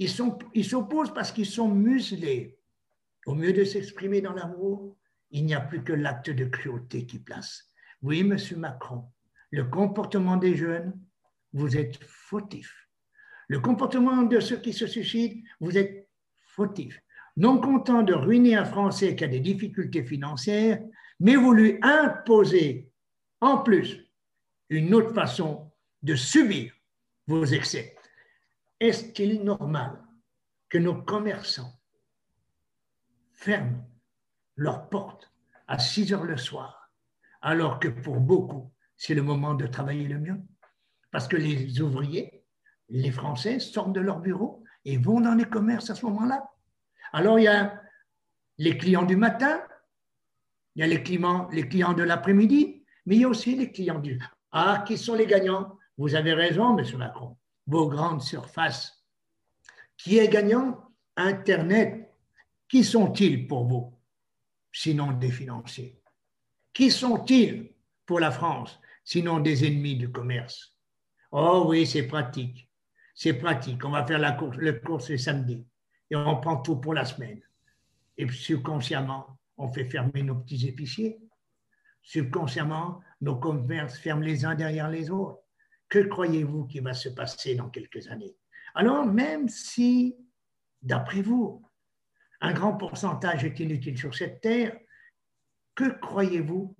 Ils 0.00 0.64
s'opposent 0.64 1.12
parce 1.12 1.30
qu'ils 1.30 1.46
sont 1.46 1.68
muselés. 1.68 2.58
Au 3.26 3.34
mieux 3.34 3.52
de 3.52 3.64
s'exprimer 3.64 4.22
dans 4.22 4.32
l'amour, 4.32 4.96
il 5.30 5.44
n'y 5.44 5.54
a 5.54 5.60
plus 5.60 5.84
que 5.84 5.92
l'acte 5.92 6.30
de 6.30 6.46
cruauté 6.46 7.04
qui 7.04 7.18
place. 7.18 7.70
Oui, 8.00 8.24
Monsieur 8.24 8.56
Macron, 8.56 9.04
le 9.50 9.64
comportement 9.64 10.38
des 10.38 10.56
jeunes, 10.56 10.98
vous 11.52 11.76
êtes 11.76 12.02
fautif. 12.02 12.88
Le 13.48 13.60
comportement 13.60 14.22
de 14.22 14.40
ceux 14.40 14.56
qui 14.56 14.72
se 14.72 14.86
suicident, 14.86 15.42
vous 15.60 15.76
êtes 15.76 16.08
fautif. 16.46 16.98
Non 17.36 17.60
content 17.60 18.02
de 18.02 18.14
ruiner 18.14 18.56
un 18.56 18.64
Français 18.64 19.14
qui 19.14 19.24
a 19.24 19.28
des 19.28 19.40
difficultés 19.40 20.02
financières, 20.02 20.82
mais 21.20 21.36
vous 21.36 21.52
lui 21.52 21.78
imposez 21.82 22.90
en 23.42 23.58
plus 23.58 24.10
une 24.70 24.94
autre 24.94 25.12
façon 25.12 25.70
de 26.02 26.14
subir 26.14 26.72
vos 27.26 27.44
excès. 27.44 27.96
Est-il 28.80 29.44
normal 29.44 30.02
que 30.70 30.78
nos 30.78 31.02
commerçants 31.02 31.78
ferment 33.34 33.86
leurs 34.56 34.88
portes 34.88 35.30
à 35.66 35.78
6 35.78 36.14
heures 36.14 36.24
le 36.24 36.38
soir, 36.38 36.90
alors 37.42 37.78
que 37.78 37.88
pour 37.88 38.20
beaucoup, 38.20 38.72
c'est 38.96 39.14
le 39.14 39.22
moment 39.22 39.52
de 39.52 39.66
travailler 39.66 40.08
le 40.08 40.18
mieux? 40.18 40.40
Parce 41.10 41.28
que 41.28 41.36
les 41.36 41.80
ouvriers, 41.82 42.42
les 42.88 43.10
Français 43.10 43.58
sortent 43.58 43.92
de 43.92 44.00
leur 44.00 44.20
bureau 44.20 44.64
et 44.86 44.96
vont 44.96 45.20
dans 45.20 45.34
les 45.34 45.44
commerces 45.44 45.90
à 45.90 45.94
ce 45.94 46.06
moment-là. 46.06 46.50
Alors, 47.12 47.38
il 47.38 47.44
y 47.44 47.48
a 47.48 47.82
les 48.56 48.78
clients 48.78 49.04
du 49.04 49.16
matin, 49.16 49.62
il 50.74 50.80
y 50.80 50.82
a 50.84 50.86
les 50.86 51.02
clients, 51.02 51.48
les 51.50 51.68
clients 51.68 51.92
de 51.92 52.02
l'après-midi, 52.02 52.84
mais 53.04 53.16
il 53.16 53.20
y 53.20 53.24
a 53.24 53.28
aussi 53.28 53.56
les 53.56 53.70
clients 53.70 53.98
du... 53.98 54.18
Ah, 54.52 54.84
qui 54.86 54.96
sont 54.96 55.14
les 55.14 55.26
gagnants? 55.26 55.78
Vous 55.98 56.14
avez 56.14 56.32
raison, 56.32 56.78
M. 56.78 56.96
Macron 56.96 57.36
vos 57.70 57.88
grandes 57.88 58.22
surfaces. 58.22 59.06
Qui 59.96 60.18
est 60.18 60.28
gagnant? 60.28 60.92
Internet. 61.16 62.12
Qui 62.68 62.82
sont-ils 62.82 63.46
pour 63.46 63.64
vous? 63.66 63.94
Sinon 64.72 65.12
des 65.12 65.30
financiers. 65.30 66.02
Qui 66.72 66.90
sont-ils 66.90 67.72
pour 68.06 68.18
la 68.18 68.32
France? 68.32 68.80
Sinon 69.04 69.38
des 69.38 69.66
ennemis 69.66 69.96
du 69.96 70.10
commerce. 70.10 70.76
Oh 71.30 71.66
oui, 71.68 71.86
c'est 71.86 72.08
pratique. 72.08 72.68
C'est 73.14 73.34
pratique. 73.34 73.84
On 73.84 73.90
va 73.90 74.04
faire 74.04 74.18
la 74.18 74.32
course, 74.32 74.56
le 74.56 74.72
course 74.72 75.10
le 75.10 75.18
samedi. 75.18 75.64
Et 76.10 76.16
on 76.16 76.40
prend 76.40 76.56
tout 76.56 76.76
pour 76.76 76.94
la 76.94 77.04
semaine. 77.04 77.40
Et 78.16 78.28
subconsciemment, 78.28 79.38
on 79.56 79.72
fait 79.72 79.84
fermer 79.84 80.22
nos 80.24 80.36
petits 80.36 80.66
épiciers. 80.66 81.20
Subconsciemment, 82.02 83.00
nos 83.20 83.36
commerces 83.36 83.98
ferment 83.98 84.22
les 84.22 84.44
uns 84.44 84.56
derrière 84.56 84.90
les 84.90 85.10
autres. 85.10 85.40
Que 85.90 85.98
croyez-vous 85.98 86.66
qui 86.66 86.80
va 86.80 86.94
se 86.94 87.10
passer 87.10 87.56
dans 87.56 87.68
quelques 87.68 88.08
années? 88.08 88.36
Alors, 88.74 89.04
même 89.04 89.48
si, 89.48 90.16
d'après 90.80 91.20
vous, 91.20 91.68
un 92.40 92.54
grand 92.54 92.76
pourcentage 92.76 93.44
est 93.44 93.58
inutile 93.60 93.98
sur 93.98 94.14
cette 94.14 94.40
terre, 94.40 94.78
que 95.74 95.98
croyez-vous 96.00 96.76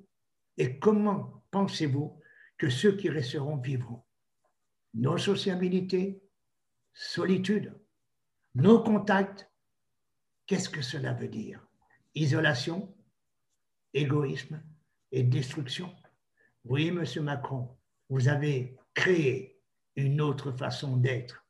et 0.57 0.79
comment 0.79 1.45
pensez-vous 1.50 2.19
que 2.57 2.71
ceux 2.71 2.97
qui 2.97 3.11
resteront 3.11 3.57
vivront? 3.57 4.05
Nos 4.95 5.19
sociabilités, 5.19 6.23
solitude, 6.95 7.75
nos 8.55 8.83
contacts, 8.83 9.50
qu'est-ce 10.47 10.69
que 10.69 10.83
cela 10.83 11.12
veut 11.12 11.29
dire? 11.29 11.67
Isolation, 12.14 12.97
égoïsme 13.93 14.62
et 15.11 15.25
destruction? 15.25 15.93
Oui, 16.64 16.90
Monsieur 16.90 17.23
Macron, 17.23 17.76
vous 18.09 18.29
avez 18.29 18.76
créer 18.94 19.61
une 19.97 20.20
autre 20.20 20.52
façon 20.52 20.97
d'être. 20.97 21.44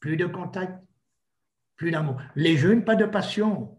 Plus 0.00 0.16
de 0.16 0.26
contact, 0.26 0.82
plus 1.76 1.90
d'amour. 1.90 2.20
Les 2.34 2.56
jeunes, 2.56 2.84
pas 2.84 2.96
de 2.96 3.06
passion. 3.06 3.78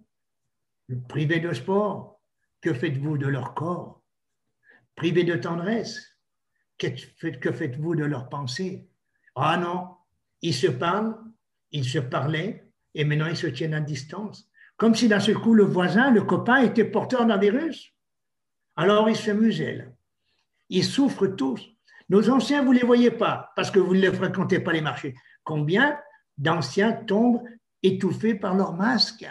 Privés 1.09 1.39
de 1.39 1.53
sport, 1.53 2.21
que 2.61 2.73
faites-vous 2.73 3.17
de 3.17 3.27
leur 3.27 3.53
corps? 3.53 4.01
Privés 4.95 5.23
de 5.23 5.35
tendresse, 5.35 6.17
que 6.77 7.51
faites-vous 7.51 7.95
de 7.95 8.05
leur 8.05 8.29
pensée 8.29 8.87
Ah 9.35 9.57
non, 9.57 9.95
ils 10.41 10.53
se 10.53 10.67
parlent, 10.67 11.17
ils 11.71 11.85
se 11.85 11.99
parlaient, 11.99 12.69
et 12.93 13.03
maintenant 13.03 13.27
ils 13.27 13.37
se 13.37 13.47
tiennent 13.47 13.73
à 13.73 13.81
distance. 13.81 14.49
Comme 14.77 14.95
si 14.95 15.07
d'un 15.07 15.19
seul 15.19 15.35
coup 15.35 15.53
le 15.53 15.63
voisin, 15.63 16.11
le 16.11 16.23
copain 16.23 16.57
était 16.57 16.85
porteur 16.85 17.25
d'un 17.25 17.37
virus. 17.37 17.93
Alors 18.75 19.09
ils 19.09 19.15
se 19.15 19.31
musellent. 19.31 19.95
Ils 20.69 20.83
souffrent 20.83 21.27
tous. 21.27 21.74
Nos 22.09 22.29
anciens, 22.29 22.63
vous 22.63 22.73
ne 22.73 22.79
les 22.79 22.85
voyez 22.85 23.11
pas 23.11 23.51
parce 23.55 23.71
que 23.71 23.79
vous 23.79 23.95
ne 23.95 24.01
les 24.01 24.13
fréquentez 24.13 24.59
pas 24.59 24.73
les 24.73 24.81
marchés. 24.81 25.15
Combien 25.43 25.99
d'anciens 26.37 26.93
tombent 26.93 27.43
étouffés 27.81 28.35
par 28.35 28.55
leur 28.55 28.73
masque, 28.73 29.25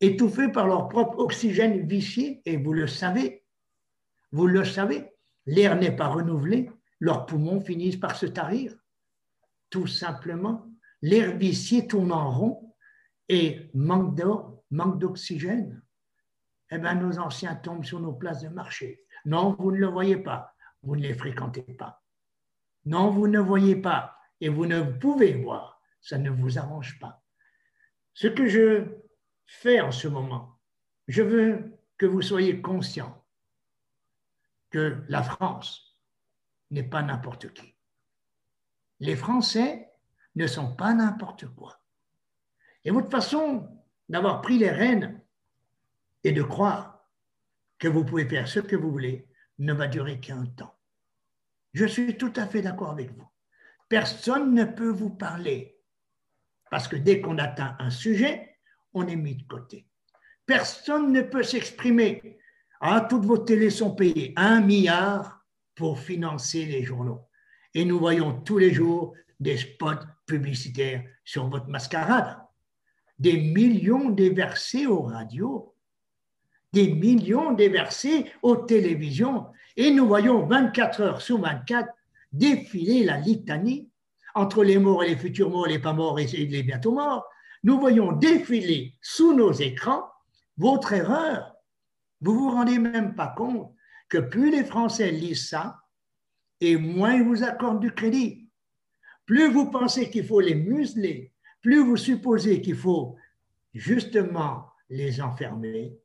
étouffés 0.00 0.48
par 0.48 0.66
leur 0.66 0.88
propre 0.88 1.18
oxygène 1.18 1.86
vicié, 1.86 2.42
et 2.44 2.56
vous 2.56 2.72
le 2.72 2.86
savez, 2.86 3.44
vous 4.32 4.46
le 4.46 4.64
savez, 4.64 5.10
l'air 5.46 5.76
n'est 5.76 5.96
pas 5.96 6.08
renouvelé, 6.08 6.70
leurs 7.00 7.26
poumons 7.26 7.60
finissent 7.60 7.96
par 7.96 8.16
se 8.16 8.26
tarir. 8.26 8.74
Tout 9.70 9.86
simplement, 9.86 10.66
l'air 11.02 11.36
vicié 11.36 11.86
tourne 11.86 12.12
en 12.12 12.30
rond 12.30 12.74
et 13.28 13.70
manque 13.74 14.20
manque 14.70 14.98
d'oxygène. 14.98 15.82
Eh 16.70 16.78
bien, 16.78 16.94
nos 16.94 17.18
anciens 17.18 17.54
tombent 17.54 17.84
sur 17.84 18.00
nos 18.00 18.12
places 18.12 18.42
de 18.42 18.48
marché. 18.48 19.02
Non, 19.24 19.56
vous 19.58 19.72
ne 19.72 19.78
le 19.78 19.86
voyez 19.86 20.18
pas 20.18 20.54
vous 20.82 20.96
ne 20.96 21.02
les 21.02 21.14
fréquentez 21.14 21.62
pas. 21.62 22.02
Non, 22.84 23.10
vous 23.10 23.28
ne 23.28 23.38
voyez 23.38 23.76
pas 23.76 24.18
et 24.40 24.48
vous 24.48 24.66
ne 24.66 24.82
pouvez 24.82 25.34
voir. 25.34 25.80
Ça 26.00 26.18
ne 26.18 26.30
vous 26.30 26.58
arrange 26.58 26.98
pas. 26.98 27.22
Ce 28.14 28.28
que 28.28 28.46
je 28.46 28.84
fais 29.46 29.80
en 29.80 29.90
ce 29.90 30.08
moment, 30.08 30.60
je 31.08 31.22
veux 31.22 31.78
que 31.96 32.06
vous 32.06 32.22
soyez 32.22 32.60
conscients 32.60 33.24
que 34.70 35.02
la 35.08 35.22
France 35.22 36.00
n'est 36.70 36.88
pas 36.88 37.02
n'importe 37.02 37.52
qui. 37.52 37.74
Les 39.00 39.16
Français 39.16 39.90
ne 40.34 40.46
sont 40.46 40.74
pas 40.74 40.94
n'importe 40.94 41.46
quoi. 41.54 41.80
Et 42.84 42.90
votre 42.90 43.10
façon 43.10 43.68
d'avoir 44.08 44.40
pris 44.40 44.58
les 44.58 44.70
rênes 44.70 45.22
et 46.24 46.32
de 46.32 46.42
croire 46.42 47.06
que 47.78 47.88
vous 47.88 48.04
pouvez 48.04 48.26
faire 48.26 48.48
ce 48.48 48.60
que 48.60 48.76
vous 48.76 48.90
voulez 48.90 49.27
ne 49.58 49.72
va 49.72 49.88
durer 49.88 50.20
qu'un 50.20 50.46
temps. 50.46 50.78
Je 51.74 51.84
suis 51.84 52.16
tout 52.16 52.32
à 52.36 52.46
fait 52.46 52.62
d'accord 52.62 52.90
avec 52.90 53.10
vous. 53.12 53.28
Personne 53.88 54.54
ne 54.54 54.64
peut 54.64 54.90
vous 54.90 55.10
parler 55.10 55.78
parce 56.70 56.88
que 56.88 56.96
dès 56.96 57.20
qu'on 57.20 57.38
atteint 57.38 57.76
un 57.78 57.90
sujet, 57.90 58.56
on 58.92 59.06
est 59.06 59.16
mis 59.16 59.36
de 59.36 59.46
côté. 59.46 59.86
Personne 60.46 61.12
ne 61.12 61.22
peut 61.22 61.42
s'exprimer. 61.42 62.38
Ah, 62.80 63.06
toutes 63.08 63.24
vos 63.24 63.38
télés 63.38 63.70
sont 63.70 63.94
payées 63.94 64.32
un 64.36 64.60
milliard 64.60 65.44
pour 65.74 65.98
financer 65.98 66.64
les 66.64 66.82
journaux. 66.82 67.28
Et 67.74 67.84
nous 67.84 67.98
voyons 67.98 68.40
tous 68.40 68.58
les 68.58 68.72
jours 68.72 69.14
des 69.40 69.56
spots 69.56 70.04
publicitaires 70.26 71.04
sur 71.24 71.48
votre 71.48 71.68
mascarade. 71.68 72.38
Des 73.18 73.36
millions 73.36 74.10
déversés 74.10 74.86
aux 74.86 75.02
radios, 75.02 75.74
des 76.72 76.92
millions 76.92 77.52
déversés 77.52 78.30
aux 78.42 78.56
télévisions. 78.56 79.46
Et 79.76 79.90
nous 79.90 80.06
voyons 80.06 80.46
24 80.46 81.00
heures 81.00 81.22
sur 81.22 81.40
24 81.40 81.88
défiler 82.32 83.04
la 83.04 83.18
litanie 83.18 83.88
entre 84.34 84.62
les 84.62 84.78
morts 84.78 85.02
et 85.02 85.08
les 85.08 85.16
futurs 85.16 85.50
morts, 85.50 85.66
les 85.66 85.78
pas 85.78 85.92
morts 85.92 86.20
et 86.20 86.26
les 86.26 86.62
bientôt 86.62 86.92
morts. 86.92 87.26
Nous 87.64 87.78
voyons 87.78 88.12
défiler 88.12 88.94
sous 89.00 89.34
nos 89.34 89.52
écrans 89.52 90.04
votre 90.56 90.92
erreur. 90.92 91.54
Vous 92.20 92.34
vous 92.34 92.50
rendez 92.50 92.78
même 92.78 93.14
pas 93.14 93.28
compte 93.28 93.72
que 94.08 94.18
plus 94.18 94.50
les 94.50 94.64
Français 94.64 95.10
lisent 95.10 95.48
ça, 95.48 95.80
et 96.60 96.76
moins 96.76 97.14
ils 97.14 97.22
vous 97.22 97.44
accordent 97.44 97.80
du 97.80 97.92
crédit. 97.92 98.48
Plus 99.26 99.50
vous 99.50 99.70
pensez 99.70 100.10
qu'il 100.10 100.26
faut 100.26 100.40
les 100.40 100.54
museler, 100.54 101.32
plus 101.60 101.84
vous 101.84 101.96
supposez 101.96 102.60
qu'il 102.60 102.76
faut 102.76 103.16
justement 103.74 104.66
les 104.88 105.20
enfermer, 105.20 105.96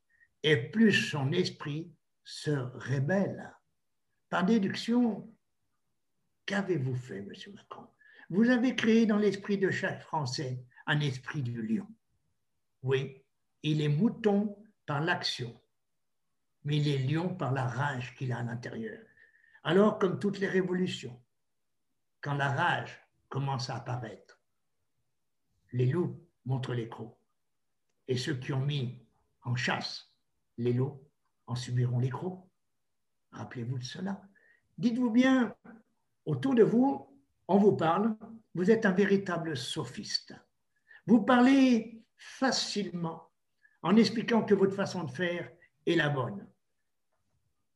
et 0.44 0.58
plus 0.58 0.94
son 0.94 1.32
esprit 1.32 1.92
se 2.24 2.52
rébelle. 2.52 3.52
Par 4.30 4.46
déduction, 4.46 5.34
qu'avez-vous 6.46 6.96
fait, 6.96 7.22
Monsieur 7.22 7.54
Macron? 7.54 7.88
Vous 8.30 8.50
avez 8.50 8.76
créé 8.76 9.06
dans 9.06 9.18
l'esprit 9.18 9.58
de 9.58 9.72
chaque 9.72 10.02
Français 10.02 10.64
un 10.86 11.00
esprit 11.00 11.42
du 11.42 11.62
lion. 11.62 11.88
Oui, 12.82 13.24
il 13.62 13.82
est 13.82 13.90
mouton 13.90 14.58
par 14.86 15.02
l'action, 15.02 15.62
mais 16.64 16.78
il 16.78 16.88
est 16.88 16.98
lion 16.98 17.34
par 17.34 17.54
la 17.54 17.66
rage 17.66 18.14
qu'il 18.16 18.34
a 18.34 18.40
à 18.40 18.44
l'intérieur. 18.44 19.00
Alors, 19.64 19.98
comme 19.98 20.20
toutes 20.20 20.40
les 20.40 20.48
révolutions, 20.48 21.22
quand 22.20 22.34
la 22.34 22.52
rage 22.52 23.00
commence 23.30 23.70
à 23.70 23.78
apparaître, 23.78 24.42
les 25.72 25.86
loups 25.86 26.22
montrent 26.46 26.74
les 26.74 26.90
crocs. 26.90 27.18
Et 28.08 28.18
ceux 28.18 28.36
qui 28.36 28.52
ont 28.52 28.66
mis 28.66 29.02
en 29.44 29.56
chasse 29.56 30.12
les 30.58 30.74
loups 30.74 31.02
en 31.48 31.56
subiront 31.56 32.00
les 32.00 32.10
crocs. 32.10 32.40
Rappelez-vous 33.32 33.80
de 33.80 33.84
cela. 33.84 34.22
Dites-vous 34.78 35.10
bien, 35.10 35.56
autour 36.26 36.56
de 36.56 36.63
vous, 36.63 37.08
on 37.48 37.58
vous 37.58 37.76
parle, 37.76 38.16
vous 38.56 38.70
êtes 38.72 38.86
un 38.86 38.92
véritable 38.92 39.58
sophiste. 39.58 40.34
Vous 41.06 41.22
parlez 41.24 42.02
facilement 42.16 43.32
en 43.82 43.96
expliquant 43.96 44.44
que 44.44 44.54
votre 44.54 44.76
façon 44.76 45.04
de 45.04 45.12
faire 45.12 45.50
est 45.86 45.96
la 45.96 46.10
bonne. 46.10 46.48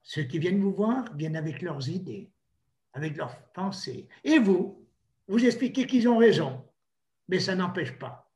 Ceux 0.01 0.23
qui 0.23 0.39
viennent 0.39 0.61
vous 0.61 0.73
voir 0.73 1.13
viennent 1.15 1.35
avec 1.35 1.61
leurs 1.61 1.89
idées, 1.89 2.31
avec 2.93 3.17
leurs 3.17 3.51
pensées. 3.51 4.07
Et 4.23 4.39
vous, 4.39 4.87
vous 5.27 5.43
expliquez 5.43 5.85
qu'ils 5.85 6.07
ont 6.07 6.17
raison, 6.17 6.65
mais 7.27 7.39
ça 7.39 7.55
n'empêche 7.55 7.97
pas 7.99 8.31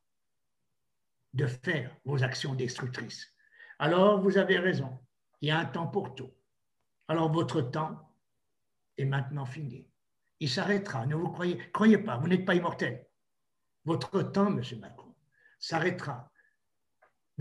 de 1.34 1.48
faire 1.48 1.96
vos 2.04 2.24
actions 2.24 2.56
destructrices. 2.56 3.31
Alors, 3.82 4.22
vous 4.22 4.38
avez 4.38 4.58
raison, 4.58 4.98
il 5.42 5.50
y 5.50 5.52
a 5.52 5.60
un 5.60 5.66
temps 5.66 5.88
pour 5.88 6.16
tout. 6.16 6.32
Alors, 7.10 7.30
votre 7.30 7.62
temps 7.62 8.16
est 8.98 9.06
maintenant 9.06 9.46
fini. 9.46 9.90
Il 10.40 10.50
s'arrêtera, 10.50 11.06
ne 11.06 11.16
vous 11.16 11.30
croyez, 11.30 11.58
croyez 11.74 11.98
pas, 11.98 12.18
vous 12.18 12.30
n'êtes 12.30 12.46
pas 12.46 12.56
immortel. 12.56 13.06
Votre 13.84 14.22
temps, 14.22 14.50
Monsieur 14.50 14.78
Macron, 14.78 15.14
s'arrêtera 15.60 16.32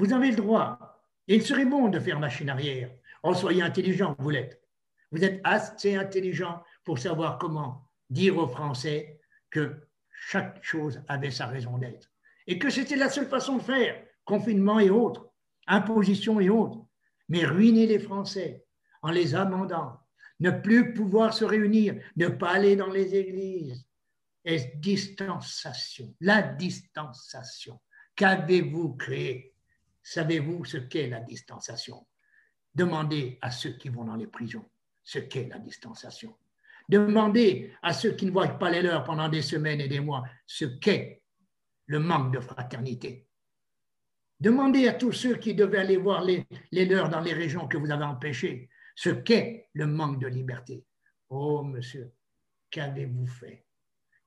vous 0.01 0.15
avez 0.15 0.31
le 0.31 0.37
droit. 0.37 1.05
Et 1.29 1.37
il 1.37 1.43
serait 1.43 1.67
bon 1.67 1.89
de 1.89 2.01
faire 2.01 2.19
machine 2.19 2.49
arrière. 2.49 2.91
Oh, 3.23 3.35
soyez 3.35 3.61
intelligent, 3.61 4.17
vous 4.19 4.31
l'êtes. 4.31 4.63
Vous 5.13 5.23
êtes 5.23 5.43
assez 5.45 5.95
intelligent 5.95 6.63
pour 6.85 6.99
savoir 6.99 7.39
comment 7.39 7.87
dire 8.09 8.39
aux 8.39 8.49
Français 8.49 9.21
que 9.51 9.87
chaque 10.11 10.65
chose 10.65 11.03
avait 11.07 11.31
sa 11.31 11.47
raison 11.47 11.77
d'être. 11.77 12.11
Et 12.47 12.59
que 12.59 12.71
c'était 12.71 12.97
la 12.97 13.11
seule 13.11 13.29
façon 13.29 13.59
de 13.59 13.63
faire, 13.63 14.03
confinement 14.25 14.81
et 14.81 14.89
autres, 14.89 15.30
imposition 15.71 16.41
et 16.41 16.51
autres. 16.51 16.85
Mais 17.29 17.45
ruiner 17.45 17.87
les 17.87 17.99
Français 17.99 18.65
en 19.03 19.11
les 19.11 19.35
amendant, 19.35 19.99
ne 20.41 20.51
plus 20.51 20.93
pouvoir 20.93 21.33
se 21.33 21.45
réunir, 21.45 22.03
ne 22.17 22.29
pas 22.29 22.51
aller 22.51 22.77
dans 22.77 22.91
les 22.91 23.15
églises, 23.15 23.87
et 24.45 24.73
distanciation, 24.77 26.15
la 26.21 26.43
distanciation. 26.43 27.81
Qu'avez-vous 28.15 28.95
créé 28.95 29.55
Savez-vous 30.03 30.65
ce 30.65 30.79
qu'est 30.79 31.09
la 31.09 31.21
distanciation? 31.21 32.07
Demandez 32.75 33.39
à 33.43 33.51
ceux 33.51 33.73
qui 33.73 33.91
vont 33.91 34.05
dans 34.05 34.17
les 34.17 34.27
prisons 34.27 34.69
ce 35.03 35.19
qu'est 35.19 35.49
la 35.49 35.59
distanciation. 35.59 36.37
Demandez 36.89 37.73
à 37.83 37.93
ceux 37.93 38.13
qui 38.13 38.27
ne 38.27 38.31
voient 38.31 38.49
pas 38.49 38.71
les 38.71 38.83
leurs 38.83 39.05
pendant 39.05 39.29
des 39.29 39.43
semaines 39.43 39.81
et 39.81 39.89
des 39.89 40.01
mois 40.01 40.25
ce 40.47 40.65
qu'est 40.65 41.23
le 41.87 41.99
manque 41.99 42.33
de 42.33 42.41
fraternité. 42.41 43.27
Demandez 44.41 44.89
à 44.89 44.95
tous 44.95 45.13
ceux 45.13 45.37
qui 45.37 45.55
devaient 45.55 45.79
aller 45.79 45.99
voir 45.99 46.25
les, 46.25 46.47
leurs 46.73 47.11
dans 47.11 47.21
les 47.21 47.35
régions 47.35 47.69
que 47.69 47.77
vous 47.77 47.91
avez 47.91 48.05
empêchées 48.05 48.71
ce 48.95 49.11
qu'est 49.11 49.69
le 49.75 49.87
manque 49.87 50.19
de 50.19 50.27
liberté. 50.27 50.85
Oh, 51.29 51.63
monsieur, 51.63 52.13
qu'avez-vous 52.71 53.27
fait? 53.27 53.67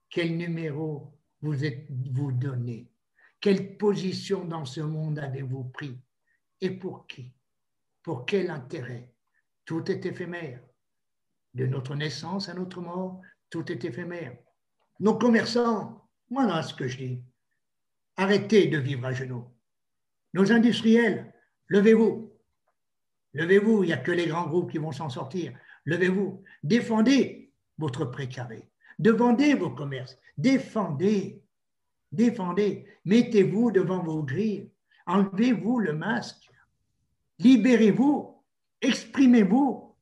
Quel 0.10 0.38
numéro 0.38 1.18
vous 1.42 1.66
êtes-vous 1.66 2.32
donné? 2.32 2.88
Quelle 3.42 3.76
position 3.76 4.46
dans 4.46 4.66
ce 4.66 4.82
monde 4.82 5.18
avez-vous 5.18 5.66
pris? 5.66 6.00
Et 6.62 6.70
pour 6.70 7.08
qui? 7.08 7.34
Pour 8.04 8.26
quel 8.26 8.52
intérêt? 8.52 9.12
Tout 9.66 9.90
est 9.90 10.06
éphémère. 10.06 10.62
De 11.54 11.66
notre 11.66 11.96
naissance 11.96 12.50
à 12.50 12.54
notre 12.54 12.82
mort, 12.82 13.22
tout 13.50 13.72
est 13.72 13.84
éphémère. 13.84 14.38
Nos 15.00 15.18
commerçants, 15.18 16.08
voilà 16.30 16.62
ce 16.62 16.74
que 16.74 16.88
je 16.88 16.98
dis. 16.98 17.24
Arrêtez 18.16 18.68
de 18.68 18.78
vivre 18.78 19.06
à 19.06 19.14
genoux. 19.14 19.53
Nos 20.34 20.52
industriels, 20.52 21.34
levez-vous. 21.68 22.32
Levez-vous, 23.34 23.84
il 23.84 23.88
n'y 23.88 23.94
a 23.94 23.98
que 23.98 24.12
les 24.12 24.28
grands 24.28 24.48
groupes 24.48 24.72
qui 24.72 24.78
vont 24.78 24.92
s'en 24.92 25.10
sortir. 25.10 25.54
Levez-vous. 25.86 26.44
Défendez 26.64 27.52
votre 27.78 28.06
précaré. 28.06 28.70
Défendez 29.00 29.56
vos 29.56 29.72
commerces. 29.72 30.18
Défendez 30.38 31.44
défendez, 32.14 32.86
mettez-vous 33.06 33.72
devant 33.72 34.02
vos 34.02 34.24
grilles, 34.24 34.72
enlevez-vous 35.06 35.80
le 35.80 35.94
masque, 35.94 36.50
libérez-vous, 37.40 38.42
exprimez-vous. 38.82 39.96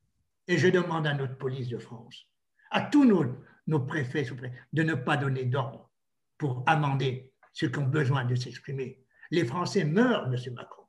Et 0.48 0.58
je 0.58 0.68
demande 0.68 1.08
à 1.08 1.14
notre 1.14 1.38
police 1.38 1.70
de 1.70 1.78
France, 1.78 2.28
à 2.70 2.82
tous 2.82 3.06
nos, 3.06 3.26
nos 3.68 3.80
préfets, 3.80 4.26
de 4.74 4.84
ne 4.84 4.96
pas 4.96 5.18
donner 5.18 5.46
d'ordre 5.46 5.90
pour 6.38 6.64
amender 6.68 7.32
ceux 7.54 7.70
qui 7.70 7.80
ont 7.80 7.88
besoin 7.88 8.26
de 8.26 8.36
s'exprimer. 8.36 9.01
Les 9.32 9.46
Français 9.46 9.86
meurent, 9.86 10.32
M. 10.32 10.54
Macron, 10.54 10.84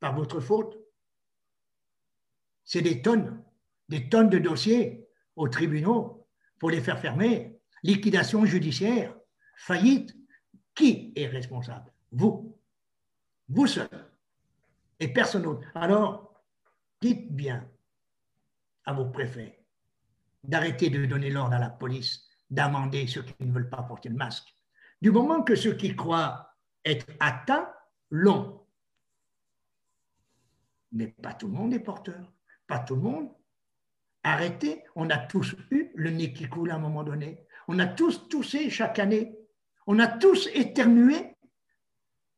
par 0.00 0.14
votre 0.14 0.40
faute. 0.40 0.76
C'est 2.64 2.82
des 2.82 3.00
tonnes, 3.00 3.42
des 3.88 4.08
tonnes 4.08 4.28
de 4.28 4.38
dossiers 4.38 5.08
aux 5.36 5.48
tribunaux 5.48 6.26
pour 6.58 6.70
les 6.70 6.80
faire 6.80 6.98
fermer, 6.98 7.60
liquidation 7.82 8.44
judiciaire, 8.44 9.14
faillite, 9.56 10.16
qui 10.74 11.12
est 11.16 11.26
responsable? 11.26 11.92
Vous. 12.12 12.58
Vous 13.48 13.66
seul. 13.66 13.88
Et 14.98 15.08
personne 15.08 15.42
d'autre. 15.42 15.68
Alors, 15.74 16.42
dites 17.00 17.32
bien 17.32 17.68
à 18.84 18.92
vos 18.92 19.06
préfets 19.06 19.64
d'arrêter 20.42 20.90
de 20.90 21.06
donner 21.06 21.30
l'ordre 21.30 21.54
à 21.54 21.58
la 21.58 21.70
police 21.70 22.28
d'amender 22.50 23.06
ceux 23.06 23.22
qui 23.22 23.34
ne 23.44 23.52
veulent 23.52 23.70
pas 23.70 23.82
porter 23.82 24.08
le 24.08 24.14
masque. 24.14 24.54
Du 25.02 25.10
moment 25.10 25.42
que 25.42 25.56
ceux 25.56 25.74
qui 25.74 25.94
croient 25.96 26.54
être 26.84 27.06
atteints 27.18 27.68
l'ont. 28.10 28.66
Mais 30.92 31.08
pas 31.08 31.34
tout 31.34 31.48
le 31.48 31.52
monde 31.52 31.74
est 31.74 31.80
porteur. 31.80 32.32
Pas 32.66 32.78
tout 32.78 32.96
le 32.96 33.02
monde. 33.02 33.30
Arrêtez. 34.22 34.84
On 34.94 35.10
a 35.10 35.18
tous 35.18 35.54
eu 35.70 35.90
le 35.94 36.10
nez 36.10 36.32
qui 36.32 36.48
coule 36.48 36.70
à 36.70 36.76
un 36.76 36.78
moment 36.78 37.04
donné. 37.04 37.46
On 37.68 37.78
a 37.78 37.86
tous 37.86 38.28
toussé 38.28 38.70
chaque 38.70 38.98
année. 38.98 39.36
On 39.86 39.98
a 39.98 40.08
tous 40.08 40.48
éternué. 40.54 41.36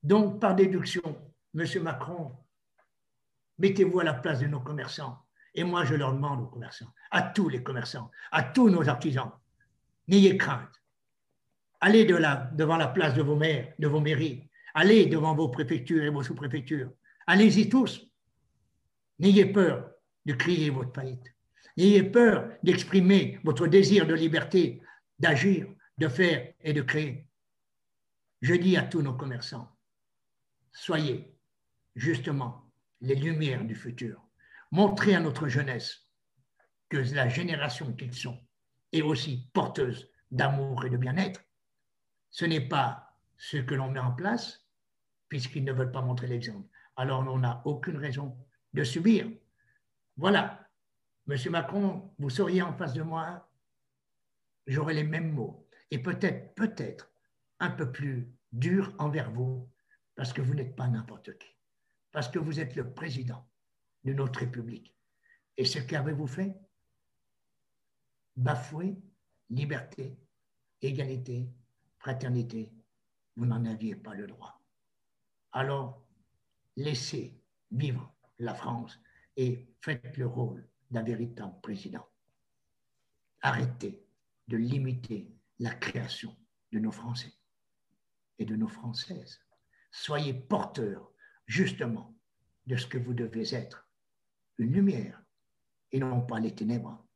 Donc, 0.03 0.41
par 0.41 0.55
déduction, 0.55 1.03
Monsieur 1.55 1.83
Macron, 1.83 2.37
mettez-vous 3.59 4.01
à 4.01 4.05
la 4.05 4.15
place 4.15 4.41
de 4.41 4.47
nos 4.47 4.61
commerçants. 4.61 5.19
Et 5.55 5.65
moi, 5.65 5.85
je 5.85 5.95
leur 5.95 6.13
demande 6.13 6.43
aux 6.43 6.47
commerçants, 6.47 6.93
à 7.11 7.23
tous 7.23 7.49
les 7.49 7.63
commerçants, 7.63 8.11
à 8.31 8.43
tous 8.45 8.69
nos 8.69 8.89
artisans, 8.89 9.33
n'ayez 10.07 10.37
crainte. 10.37 10.71
Allez 11.81 12.05
de 12.05 12.15
là, 12.15 12.51
devant 12.55 12.77
la 12.77 12.89
place 12.89 13.15
de 13.15 13.23
vos 13.23 13.37
maires, 13.37 13.73
de 13.79 13.89
vos 13.89 14.01
mairies. 14.01 14.48
Allez 14.81 15.07
devant 15.07 15.35
vos 15.35 15.49
préfectures 15.49 16.05
et 16.05 16.09
vos 16.09 16.23
sous-préfectures. 16.23 16.93
Allez-y 17.27 17.69
tous. 17.69 18.09
N'ayez 19.19 19.47
peur 19.47 19.91
de 20.25 20.35
crier 20.35 20.71
votre 20.71 20.95
faillite. 20.95 21.35
N'ayez 21.77 22.05
peur 22.05 22.49
d'exprimer 22.63 23.41
votre 23.43 23.67
désir 23.67 24.07
de 24.07 24.15
liberté, 24.15 24.81
d'agir, 25.19 25.67
de 25.99 26.07
faire 26.07 26.55
et 26.61 26.73
de 26.73 26.83
créer. 26.83 27.27
Je 28.41 28.55
dis 28.55 28.77
à 28.77 28.85
tous 28.85 29.03
nos 29.03 29.15
commerçants, 29.15 29.69
soyez 30.71 31.37
justement 31.97 32.71
les 33.01 33.17
lumières 33.17 33.65
du 33.65 33.75
futur. 33.75 34.23
Montrez 34.71 35.17
à 35.17 35.21
notre 35.21 35.49
jeunesse 35.49 36.09
que 36.89 36.99
la 37.17 37.29
génération 37.29 37.93
qu'ils 37.95 38.15
sont 38.15 38.41
est 38.93 39.03
aussi 39.03 39.51
porteuse 39.53 40.09
d'amour 40.31 40.85
et 40.85 40.91
de 40.91 40.97
bien-être. 40.97 41.41
Ce 42.31 42.45
n'est 42.45 42.69
pas 42.69 43.19
ce 43.39 43.57
que 43.57 43.75
l'on 43.75 43.91
met 43.91 43.99
en 43.99 44.13
place, 44.13 44.68
puisqu'ils 45.29 45.65
ne 45.65 45.73
veulent 45.73 45.93
pas 45.93 46.03
montrer 46.03 46.27
l'exemple. 46.27 46.69
Alors 46.97 47.21
on 47.21 47.39
n'a 47.39 47.63
aucune 47.65 47.97
raison 47.97 48.37
de 48.73 48.85
subir. 48.85 49.31
Voilà, 50.17 50.69
Monsieur 51.27 51.51
Macron, 51.51 52.11
vous 52.19 52.31
seriez 52.31 52.63
en 52.63 52.73
face 52.73 52.95
de 52.95 53.03
moi, 53.03 53.51
j'aurais 54.67 54.95
les 54.95 55.05
mêmes 55.05 55.33
mots. 55.33 55.67
Et 55.91 55.99
peut-être, 55.99 56.55
peut-être, 56.55 57.11
un 57.61 57.71
peu 57.71 57.91
plus 57.91 58.33
dur 58.53 58.95
envers 58.99 59.31
vous, 59.31 59.69
parce 60.15 60.33
que 60.33 60.41
vous 60.41 60.55
n'êtes 60.55 60.75
pas 60.75 60.89
n'importe 60.89 61.37
qui, 61.39 61.49
parce 62.13 62.29
que 62.29 62.39
vous 62.39 62.61
êtes 62.61 62.77
le 62.77 62.93
président 62.93 63.47
de 64.05 64.13
notre 64.13 64.41
République. 64.41 64.95
Et 65.57 65.65
ce 65.65 65.79
qu'avez-vous 65.79 66.27
fait? 66.27 66.57
Bafouer 68.37 68.97
liberté, 69.51 70.17
égalité, 70.83 71.49
fraternité. 71.99 72.73
Vous 73.37 73.47
n'en 73.47 73.65
aviez 73.65 73.95
pas 73.95 74.15
le 74.15 74.27
droit. 74.27 74.58
Alors, 75.53 76.03
laissez 76.77 77.41
vivre 77.71 78.15
la 78.39 78.55
France 78.55 78.99
et 79.37 79.69
faites 79.81 80.17
le 80.17 80.27
rôle 80.27 80.69
d'un 80.91 81.03
véritable 81.03 81.61
président. 81.63 82.07
Arrêtez 83.43 84.05
de 84.49 84.57
limiter 84.57 85.33
la 85.59 85.75
création 85.75 86.37
de 86.73 86.79
nos 86.79 86.91
Français 86.91 87.33
et 88.39 88.45
de 88.45 88.57
nos 88.57 88.69
Françaises. 88.69 89.41
Soyez 89.91 90.35
porteurs 90.35 91.13
justement 91.47 92.15
de 92.67 92.77
ce 92.77 92.87
que 92.87 92.99
vous 92.99 93.15
devez 93.15 93.55
être, 93.55 93.89
une 94.59 94.73
lumière 94.73 95.23
et 95.93 95.99
non 95.99 96.21
pas 96.21 96.41
les 96.41 96.55
ténèbres. 96.55 97.07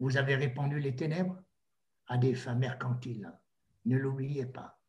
Vous 0.00 0.16
avez 0.16 0.34
répandu 0.36 0.80
les 0.80 0.96
ténèbres 0.96 1.42
à 2.06 2.16
des 2.16 2.34
fins 2.34 2.54
mercantiles. 2.54 3.32
Ne 3.84 3.98
l'oubliez 3.98 4.46
pas. 4.46 4.80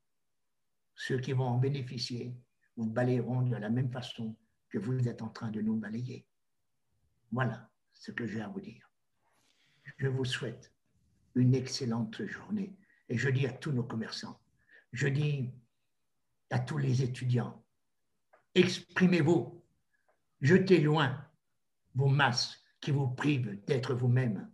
Ceux 0.96 1.20
qui 1.20 1.34
vont 1.34 1.46
en 1.48 1.58
bénéficier 1.58 2.36
vous 2.78 2.86
balayeront 2.86 3.42
de 3.42 3.56
la 3.56 3.70
même 3.70 3.92
façon 3.92 4.36
que 4.70 4.78
vous 4.78 5.08
êtes 5.08 5.22
en 5.22 5.30
train 5.30 5.50
de 5.50 5.62
nous 5.62 5.76
balayer. 5.76 6.26
Voilà 7.32 7.70
ce 7.94 8.12
que 8.12 8.28
j'ai 8.28 8.42
à 8.42 8.48
vous 8.48 8.62
dire. 8.62 8.90
Je 9.98 10.08
vous 10.08 10.26
souhaite 10.26 10.72
une 11.36 11.56
excellente 11.56 12.24
journée 12.26 12.78
et 13.10 13.18
je 13.18 13.30
dis 13.30 13.48
à 13.48 13.54
tous 13.54 13.72
nos 13.72 13.84
commerçants, 13.84 14.40
je 14.92 15.08
dis 15.08 15.52
à 16.50 16.60
tous 16.60 16.78
les 16.78 17.02
étudiants, 17.02 17.64
exprimez-vous, 18.56 19.64
jetez 20.42 20.80
loin 20.80 21.26
vos 21.96 22.08
masses 22.08 22.62
qui 22.80 22.92
vous 22.92 23.08
privent 23.08 23.64
d'être 23.66 23.94
vous-même. 23.94 24.50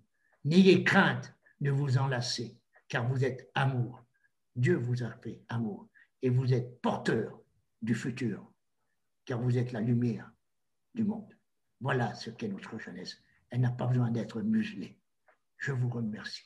N'ayez 0.45 0.83
crainte 0.83 1.35
de 1.61 1.71
vous 1.71 1.97
enlacer, 1.97 2.57
car 2.87 3.07
vous 3.07 3.23
êtes 3.23 3.49
amour. 3.53 4.03
Dieu 4.55 4.75
vous 4.75 5.03
a 5.03 5.11
fait 5.11 5.41
amour 5.49 5.89
et 6.21 6.29
vous 6.29 6.53
êtes 6.53 6.81
porteur 6.81 7.42
du 7.83 7.93
futur, 7.93 8.51
car 9.25 9.39
vous 9.39 9.57
êtes 9.57 9.71
la 9.71 9.81
lumière 9.81 10.31
du 10.95 11.03
monde. 11.03 11.31
Voilà 11.81 12.15
ce 12.15 12.29
qu'est 12.31 12.47
notre 12.47 12.79
jeunesse. 12.79 13.17
Elle 13.49 13.61
n'a 13.61 13.71
pas 13.71 13.85
besoin 13.85 14.09
d'être 14.09 14.41
muselée. 14.41 14.97
Je 15.57 15.73
vous 15.73 15.89
remercie. 15.89 16.43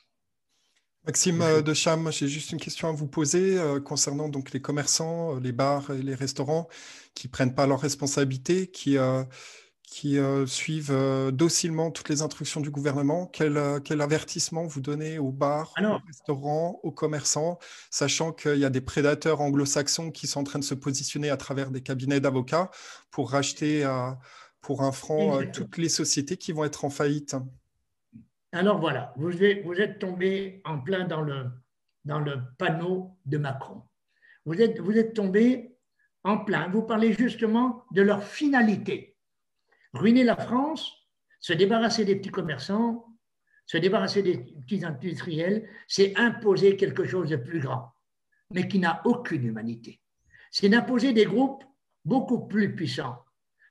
Maxime 1.06 1.40
euh, 1.40 1.62
de 1.62 1.72
Cham, 1.72 2.10
j'ai 2.12 2.28
juste 2.28 2.50
une 2.50 2.60
question 2.60 2.88
à 2.88 2.92
vous 2.92 3.06
poser 3.06 3.58
euh, 3.58 3.80
concernant 3.80 4.28
donc 4.28 4.52
les 4.52 4.60
commerçants, 4.60 5.36
euh, 5.36 5.40
les 5.40 5.52
bars 5.52 5.90
et 5.90 6.02
les 6.02 6.14
restaurants 6.14 6.68
qui 7.14 7.28
prennent 7.28 7.54
pas 7.54 7.66
leurs 7.66 7.80
responsabilités, 7.80 8.66
qui, 8.70 8.98
qui 9.90 10.18
suivent 10.46 10.94
docilement 11.32 11.90
toutes 11.90 12.08
les 12.08 12.22
instructions 12.22 12.60
du 12.60 12.70
gouvernement. 12.70 13.26
Quel, 13.26 13.80
quel 13.84 14.00
avertissement 14.00 14.66
vous 14.66 14.80
donnez 14.80 15.18
aux 15.18 15.32
bars, 15.32 15.72
aux 15.80 16.06
restaurants, 16.06 16.78
aux 16.82 16.92
commerçants, 16.92 17.58
sachant 17.90 18.32
qu'il 18.32 18.58
y 18.58 18.64
a 18.64 18.70
des 18.70 18.80
prédateurs 18.80 19.40
anglo-saxons 19.40 20.10
qui 20.10 20.26
sont 20.26 20.40
en 20.40 20.44
train 20.44 20.58
de 20.58 20.64
se 20.64 20.74
positionner 20.74 21.30
à 21.30 21.36
travers 21.36 21.70
des 21.70 21.80
cabinets 21.80 22.20
d'avocats 22.20 22.70
pour 23.10 23.30
racheter 23.30 23.84
pour 24.60 24.82
un 24.82 24.92
franc 24.92 25.40
toutes 25.52 25.78
les 25.78 25.88
sociétés 25.88 26.36
qui 26.36 26.52
vont 26.52 26.64
être 26.64 26.84
en 26.84 26.90
faillite? 26.90 27.36
Alors 28.52 28.78
voilà, 28.78 29.12
vous 29.16 29.42
êtes, 29.42 29.64
vous 29.64 29.74
êtes 29.74 29.98
tombé 29.98 30.62
en 30.64 30.78
plein 30.78 31.06
dans 31.06 31.22
le, 31.22 31.46
dans 32.04 32.20
le 32.20 32.38
panneau 32.58 33.16
de 33.26 33.38
Macron. 33.38 33.82
Vous 34.44 34.60
êtes, 34.60 34.80
vous 34.80 34.92
êtes 34.92 35.14
tombé 35.14 35.76
en 36.24 36.38
plein. 36.38 36.68
Vous 36.68 36.82
parlez 36.82 37.12
justement 37.12 37.84
de 37.92 38.02
leur 38.02 38.22
finalité. 38.22 39.17
Ruiner 39.92 40.24
la 40.24 40.36
France, 40.36 40.92
se 41.40 41.52
débarrasser 41.52 42.04
des 42.04 42.16
petits 42.16 42.30
commerçants, 42.30 43.06
se 43.66 43.76
débarrasser 43.76 44.22
des 44.22 44.38
petits 44.38 44.84
industriels, 44.84 45.68
c'est 45.86 46.16
imposer 46.16 46.76
quelque 46.76 47.04
chose 47.04 47.28
de 47.28 47.36
plus 47.36 47.60
grand, 47.60 47.92
mais 48.52 48.66
qui 48.66 48.78
n'a 48.78 49.02
aucune 49.04 49.44
humanité. 49.44 50.00
C'est 50.50 50.68
d'imposer 50.68 51.12
des 51.12 51.26
groupes 51.26 51.64
beaucoup 52.04 52.46
plus 52.46 52.74
puissants, 52.74 53.24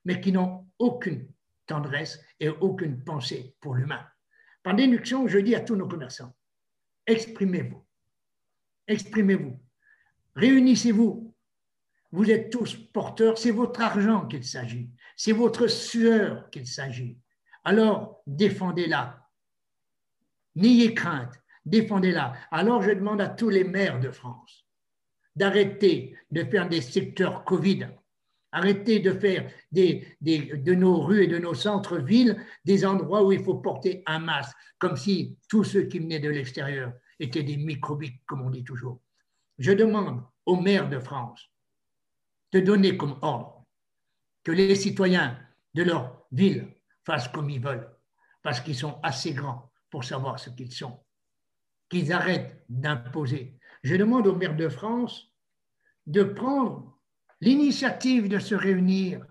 mais 0.05 0.21
qui 0.21 0.31
n'ont 0.31 0.67
aucune 0.79 1.27
tendresse 1.65 2.19
et 2.39 2.49
aucune 2.49 3.03
pensée 3.03 3.55
pour 3.59 3.75
l'humain. 3.75 4.05
Par 4.63 4.75
déduction, 4.75 5.27
je 5.27 5.39
dis 5.39 5.55
à 5.55 5.61
tous 5.61 5.75
nos 5.75 5.87
commerçants, 5.87 6.35
exprimez-vous, 7.05 7.83
exprimez-vous, 8.87 9.59
réunissez-vous. 10.35 11.33
Vous 12.11 12.31
êtes 12.31 12.51
tous 12.51 12.75
porteurs, 12.75 13.37
c'est 13.37 13.51
votre 13.51 13.81
argent 13.81 14.27
qu'il 14.27 14.45
s'agit, 14.45 14.89
c'est 15.17 15.33
votre 15.33 15.67
sueur 15.67 16.49
qu'il 16.49 16.65
s'agit. 16.65 17.19
Alors, 17.65 18.21
défendez-la. 18.25 19.27
N'ayez 20.55 20.93
crainte, 20.93 21.33
défendez-la. 21.65 22.33
Alors, 22.51 22.81
je 22.81 22.91
demande 22.91 23.19
à 23.19 23.27
tous 23.27 23.49
les 23.49 23.65
maires 23.65 23.99
de 23.99 24.11
France 24.11 24.65
d'arrêter 25.35 26.17
de 26.31 26.45
faire 26.45 26.69
des 26.69 26.81
secteurs 26.81 27.43
Covid 27.43 27.89
Arrêtez 28.51 28.99
de 28.99 29.11
faire 29.11 29.51
de 29.71 30.73
nos 30.73 31.01
rues 31.01 31.25
et 31.25 31.27
de 31.27 31.37
nos 31.37 31.53
centres-villes 31.53 32.43
des 32.63 32.85
endroits 32.85 33.23
où 33.23 33.31
il 33.31 33.43
faut 33.43 33.55
porter 33.55 34.03
un 34.05 34.19
masque, 34.19 34.55
comme 34.79 34.95
si 34.95 35.37
tous 35.49 35.63
ceux 35.63 35.83
qui 35.83 35.99
venaient 35.99 36.19
de 36.19 36.29
l'extérieur 36.29 36.93
étaient 37.19 37.43
des 37.43 37.57
microbiques, 37.57 38.23
comme 38.25 38.41
on 38.41 38.49
dit 38.49 38.63
toujours. 38.63 39.01
Je 39.59 39.73
demande 39.73 40.23
aux 40.45 40.55
maires 40.55 40.89
de 40.89 40.99
France 40.99 41.51
de 42.53 42.61
donner 42.61 42.95
comme 42.95 43.19
ordre 43.21 43.56
que 44.47 44.53
les 44.53 44.75
citoyens 44.75 45.37
de 45.73 45.83
leur 45.83 46.25
ville 46.31 46.69
fassent 47.03 47.27
comme 47.27 47.49
ils 47.49 47.59
veulent, 47.59 47.89
parce 48.41 48.61
qu'ils 48.61 48.77
sont 48.77 48.97
assez 49.03 49.33
grands 49.33 49.73
pour 49.89 50.05
savoir 50.05 50.39
ce 50.39 50.49
qu'ils 50.49 50.71
sont, 50.71 51.01
qu'ils 51.89 52.13
arrêtent 52.13 52.63
d'imposer. 52.69 53.59
Je 53.83 53.97
demande 53.97 54.25
aux 54.25 54.37
maires 54.37 54.55
de 54.55 54.69
France 54.69 55.33
de 56.05 56.23
prendre 56.23 56.97
l'initiative 57.41 58.29
de 58.29 58.39
se 58.39 58.55
réunir 58.55 59.25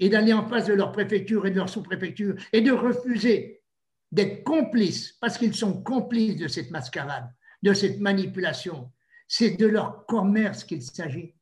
et 0.00 0.08
d'aller 0.08 0.32
en 0.32 0.48
face 0.48 0.66
de 0.66 0.74
leur 0.74 0.90
préfecture 0.90 1.46
et 1.46 1.52
de 1.52 1.56
leur 1.56 1.68
sous-préfecture 1.68 2.34
et 2.52 2.60
de 2.60 2.72
refuser 2.72 3.62
d'être 4.10 4.42
complices, 4.42 5.12
parce 5.20 5.38
qu'ils 5.38 5.54
sont 5.54 5.84
complices 5.84 6.34
de 6.34 6.48
cette 6.48 6.72
mascarade, 6.72 7.32
de 7.62 7.72
cette 7.74 8.00
manipulation. 8.00 8.90
C'est 9.28 9.56
de 9.56 9.68
leur 9.68 10.04
commerce 10.06 10.64
qu'il 10.64 10.82
s'agit. 10.82 11.36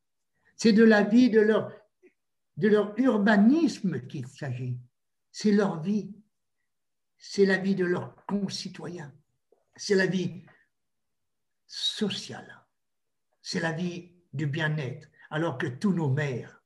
C'est 0.54 0.72
de 0.74 0.84
la 0.84 1.02
vie 1.02 1.30
de 1.30 1.40
leur, 1.40 1.72
de 2.56 2.68
leur 2.68 2.98
urbanisme 2.98 4.06
qu'il 4.06 4.26
s'agit. 4.26 4.78
C'est 5.30 5.52
leur 5.52 5.82
vie. 5.82 6.14
C'est 7.18 7.46
la 7.46 7.58
vie 7.58 7.74
de 7.74 7.84
leurs 7.84 8.14
concitoyens. 8.26 9.12
C'est 9.74 9.94
la 9.94 10.06
vie 10.06 10.44
sociale. 11.66 12.64
C'est 13.42 13.60
la 13.60 13.72
vie 13.72 14.12
du 14.32 14.46
bien-être 14.46 15.08
alors 15.30 15.58
que 15.58 15.66
tous 15.66 15.92
nos 15.92 16.10
maires 16.10 16.62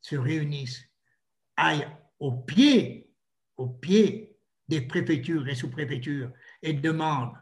se 0.00 0.16
réunissent, 0.16 0.84
aillent 1.56 1.88
au 2.18 2.32
pied, 2.32 3.10
au 3.56 3.68
pied 3.68 4.36
des 4.68 4.80
préfectures 4.80 5.46
et 5.48 5.54
sous-préfectures 5.54 6.32
et 6.62 6.72
demandent 6.72 7.36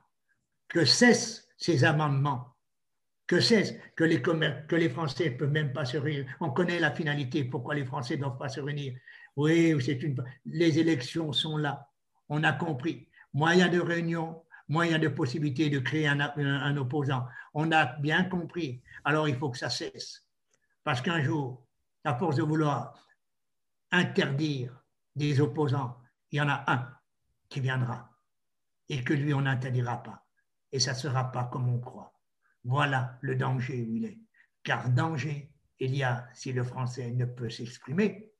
que 0.68 0.84
cessent 0.84 1.48
ces 1.56 1.84
amendements, 1.84 2.49
que 3.30 3.40
c'est 3.40 3.80
que 3.94 4.02
les, 4.02 4.20
que 4.20 4.74
les 4.74 4.88
Français 4.88 5.30
ne 5.30 5.36
peuvent 5.36 5.52
même 5.52 5.72
pas 5.72 5.84
se 5.84 5.96
réunir. 5.96 6.26
On 6.40 6.50
connaît 6.50 6.80
la 6.80 6.90
finalité, 6.90 7.44
pourquoi 7.44 7.76
les 7.76 7.84
Français 7.84 8.16
ne 8.16 8.22
doivent 8.22 8.38
pas 8.38 8.48
se 8.48 8.60
réunir. 8.60 8.98
Oui, 9.36 9.72
c'est 9.80 10.02
une. 10.02 10.16
Les 10.46 10.80
élections 10.80 11.32
sont 11.32 11.56
là. 11.56 11.88
On 12.28 12.42
a 12.42 12.52
compris. 12.52 13.06
Moyen 13.32 13.68
de 13.68 13.78
réunion, 13.78 14.42
moyen 14.66 14.98
de 14.98 15.06
possibilité 15.06 15.70
de 15.70 15.78
créer 15.78 16.08
un, 16.08 16.18
un, 16.18 16.76
opposant. 16.76 17.24
On 17.54 17.70
a 17.70 17.86
bien 18.00 18.24
compris. 18.24 18.82
Alors 19.04 19.28
il 19.28 19.36
faut 19.36 19.50
que 19.50 19.58
ça 19.58 19.70
cesse. 19.70 20.26
Parce 20.82 21.00
qu'un 21.00 21.22
jour, 21.22 21.64
à 22.02 22.16
force 22.16 22.34
de 22.34 22.42
vouloir 22.42 22.94
interdire 23.92 24.72
des 25.14 25.40
opposants, 25.40 25.98
il 26.32 26.38
y 26.38 26.40
en 26.40 26.48
a 26.48 26.64
un 26.66 26.88
qui 27.48 27.60
viendra 27.60 28.10
et 28.88 29.04
que 29.04 29.14
lui, 29.14 29.32
on 29.32 29.42
n'interdira 29.42 30.02
pas. 30.02 30.26
Et 30.72 30.80
ça 30.80 30.94
ne 30.94 30.98
sera 30.98 31.30
pas 31.30 31.44
comme 31.44 31.68
on 31.68 31.78
croit. 31.78 32.12
Voilà 32.64 33.18
le 33.22 33.36
danger 33.36 33.82
où 33.82 33.96
il 33.96 34.04
est. 34.04 34.18
Car 34.62 34.90
danger, 34.90 35.50
il 35.78 35.96
y 35.96 36.02
a 36.02 36.28
si 36.34 36.52
le 36.52 36.64
français 36.64 37.10
ne 37.12 37.24
peut 37.24 37.48
s'exprimer. 37.48 38.32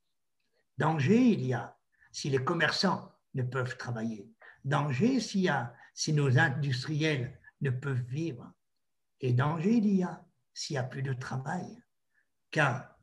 Danger, 0.77 1.19
il 1.19 1.45
y 1.45 1.53
a 1.53 1.77
si 2.11 2.29
les 2.29 2.43
commerçants 2.43 3.11
ne 3.33 3.43
peuvent 3.43 3.77
travailler. 3.77 4.29
Danger, 4.63 5.19
s'il 5.19 5.41
y 5.41 5.49
a 5.49 5.75
si 5.93 6.13
nos 6.13 6.37
industriels 6.37 7.39
ne 7.61 7.69
peuvent 7.69 8.03
vivre. 8.03 8.51
Et 9.19 9.33
danger, 9.33 9.77
il 9.77 9.95
y 9.95 10.03
a 10.03 10.25
s'il 10.53 10.75
n'y 10.75 10.79
a 10.79 10.83
plus 10.83 11.01
de 11.01 11.13
travail. 11.13 11.81
Car 12.51 12.95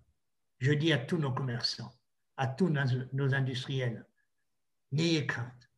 je 0.58 0.72
dis 0.72 0.92
à 0.92 0.98
tous 0.98 1.18
nos 1.18 1.32
commerçants, 1.32 1.92
à 2.36 2.46
tous 2.46 2.68
nos, 2.68 2.84
nos 3.12 3.34
industriels, 3.34 4.06
n'ayez 4.92 5.26
crainte. 5.26 5.70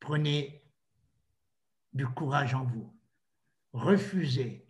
Prenez 0.00 0.64
du 1.92 2.06
courage 2.06 2.54
en 2.54 2.64
vous 2.64 2.94
refusez, 3.74 4.66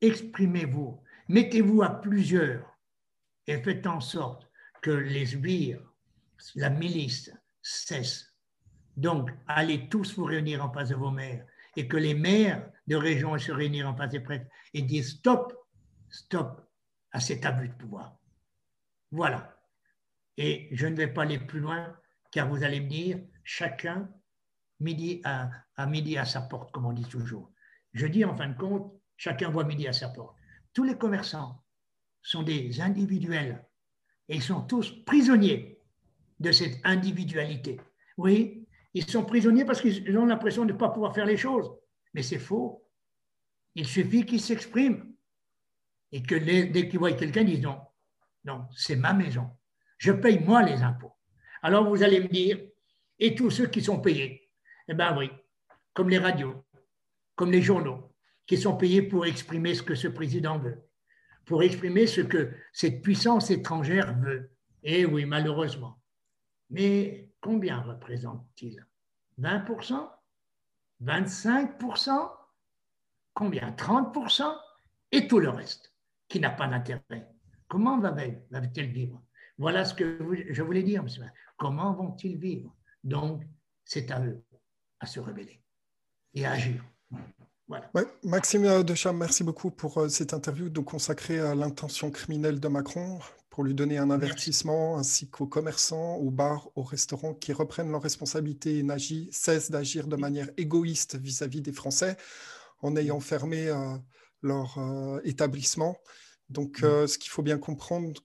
exprimez-vous, 0.00 1.00
mettez-vous 1.28 1.82
à 1.82 2.00
plusieurs 2.00 2.76
et 3.46 3.62
faites 3.62 3.86
en 3.86 4.00
sorte 4.00 4.50
que 4.82 4.90
les 4.90 5.26
sbires, 5.26 5.82
la 6.56 6.70
milice 6.70 7.30
cesse. 7.62 8.34
Donc, 8.96 9.30
allez 9.46 9.88
tous 9.88 10.16
vous 10.16 10.24
réunir 10.24 10.64
en 10.64 10.72
face 10.72 10.88
de 10.88 10.94
vos 10.94 11.10
maires 11.10 11.46
et 11.76 11.86
que 11.86 11.98
les 11.98 12.14
maires 12.14 12.68
de 12.86 12.96
région 12.96 13.38
se 13.38 13.52
réunir 13.52 13.88
en 13.88 13.94
face 13.94 14.10
des 14.10 14.20
prêtres 14.20 14.46
et 14.72 14.82
disent 14.82 15.18
stop, 15.18 15.52
stop 16.08 16.62
à 17.12 17.20
cet 17.20 17.44
abus 17.44 17.68
de 17.68 17.74
pouvoir. 17.74 18.18
Voilà. 19.10 19.60
Et 20.38 20.68
je 20.72 20.86
ne 20.86 20.96
vais 20.96 21.08
pas 21.08 21.22
aller 21.22 21.38
plus 21.38 21.60
loin 21.60 21.94
car 22.30 22.48
vous 22.48 22.62
allez 22.62 22.80
me 22.80 22.88
dire 22.88 23.20
chacun 23.44 24.08
midi 24.80 25.20
à, 25.24 25.50
à 25.76 25.86
midi 25.86 26.16
à 26.16 26.24
sa 26.24 26.40
porte, 26.40 26.72
comme 26.72 26.86
on 26.86 26.92
dit 26.92 27.04
toujours. 27.04 27.52
Je 27.96 28.06
dis 28.06 28.26
en 28.26 28.36
fin 28.36 28.48
de 28.48 28.58
compte, 28.58 28.92
chacun 29.16 29.48
voit 29.48 29.64
midi 29.64 29.88
à 29.88 29.92
sa 29.94 30.10
porte. 30.10 30.36
Tous 30.74 30.84
les 30.84 30.98
commerçants 30.98 31.64
sont 32.20 32.42
des 32.42 32.82
individuels 32.82 33.66
et 34.28 34.36
ils 34.36 34.42
sont 34.42 34.60
tous 34.60 35.02
prisonniers 35.06 35.80
de 36.38 36.52
cette 36.52 36.78
individualité. 36.84 37.80
Oui, 38.18 38.68
ils 38.92 39.08
sont 39.08 39.24
prisonniers 39.24 39.64
parce 39.64 39.80
qu'ils 39.80 40.18
ont 40.18 40.26
l'impression 40.26 40.66
de 40.66 40.74
ne 40.74 40.78
pas 40.78 40.90
pouvoir 40.90 41.14
faire 41.14 41.24
les 41.24 41.38
choses. 41.38 41.70
Mais 42.12 42.22
c'est 42.22 42.38
faux. 42.38 42.86
Il 43.74 43.86
suffit 43.86 44.26
qu'ils 44.26 44.42
s'expriment 44.42 45.14
et 46.12 46.22
que 46.22 46.34
dès 46.34 46.88
qu'ils 46.88 46.98
voient 46.98 47.12
quelqu'un, 47.12 47.40
ils 47.40 47.54
disent 47.56 47.62
non, 47.62 47.80
non, 48.44 48.66
c'est 48.76 48.96
ma 48.96 49.14
maison. 49.14 49.48
Je 49.96 50.12
paye 50.12 50.38
moi 50.40 50.62
les 50.62 50.82
impôts. 50.82 51.14
Alors 51.62 51.88
vous 51.88 52.02
allez 52.02 52.20
me 52.20 52.28
dire, 52.28 52.60
et 53.18 53.34
tous 53.34 53.50
ceux 53.50 53.68
qui 53.68 53.80
sont 53.80 54.00
payés? 54.02 54.50
Eh 54.86 54.92
bien 54.92 55.16
oui, 55.16 55.30
comme 55.94 56.10
les 56.10 56.18
radios, 56.18 56.65
comme 57.36 57.52
les 57.52 57.62
journaux, 57.62 58.12
qui 58.46 58.56
sont 58.56 58.76
payés 58.76 59.02
pour 59.02 59.26
exprimer 59.26 59.74
ce 59.74 59.82
que 59.82 59.94
ce 59.94 60.08
président 60.08 60.58
veut, 60.58 60.82
pour 61.44 61.62
exprimer 61.62 62.06
ce 62.06 62.22
que 62.22 62.52
cette 62.72 63.02
puissance 63.02 63.50
étrangère 63.50 64.18
veut. 64.18 64.50
Et 64.82 65.04
oui, 65.04 65.24
malheureusement. 65.24 66.00
Mais 66.70 67.30
combien 67.40 67.80
représente-t-il? 67.80 68.84
20% 69.40 70.10
25% 71.02 72.30
Combien? 73.34 73.70
30% 73.72 74.56
Et 75.12 75.28
tout 75.28 75.38
le 75.38 75.50
reste, 75.50 75.94
qui 76.28 76.40
n'a 76.40 76.50
pas 76.50 76.66
d'intérêt. 76.66 77.28
Comment 77.68 77.98
va-t-il 78.00 78.86
vivre? 78.86 79.22
Voilà 79.58 79.84
ce 79.84 79.94
que 79.94 80.18
je 80.50 80.62
voulais 80.62 80.82
dire, 80.82 81.02
monsieur. 81.02 81.24
Comment 81.56 81.92
vont-ils 81.92 82.38
vivre? 82.38 82.74
Donc, 83.04 83.44
c'est 83.84 84.10
à 84.10 84.24
eux 84.24 84.42
à 85.00 85.06
se 85.06 85.20
révéler 85.20 85.62
et 86.34 86.46
à 86.46 86.52
agir. 86.52 86.82
Maxime 88.22 88.84
Decham, 88.84 89.16
merci 89.16 89.42
beaucoup 89.42 89.70
pour 89.70 89.98
euh, 89.98 90.08
cette 90.08 90.32
interview 90.32 90.68
donc 90.68 90.84
consacrée 90.86 91.40
à 91.40 91.54
l'intention 91.54 92.10
criminelle 92.10 92.60
de 92.60 92.68
Macron, 92.68 93.18
pour 93.50 93.64
lui 93.64 93.74
donner 93.74 93.98
un 93.98 94.10
avertissement, 94.10 94.98
ainsi 94.98 95.28
qu'aux 95.28 95.46
commerçants, 95.46 96.16
aux 96.16 96.30
bars, 96.30 96.68
aux 96.76 96.84
restaurants 96.84 97.34
qui 97.34 97.52
reprennent 97.52 97.90
leurs 97.90 98.02
responsabilités 98.02 98.78
et 98.78 99.28
cessent 99.32 99.70
d'agir 99.70 100.06
de 100.06 100.16
manière 100.16 100.48
égoïste 100.56 101.16
vis-à-vis 101.16 101.60
des 101.60 101.72
Français 101.72 102.16
en 102.82 102.94
ayant 102.96 103.18
fermé 103.18 103.66
euh, 103.68 103.96
leur 104.42 104.78
euh, 104.78 105.20
établissement. 105.24 105.96
Donc, 106.48 106.76
ce 106.82 107.18
qu'il 107.18 107.30
faut 107.30 107.42
bien 107.42 107.58
comprendre, 107.58 108.20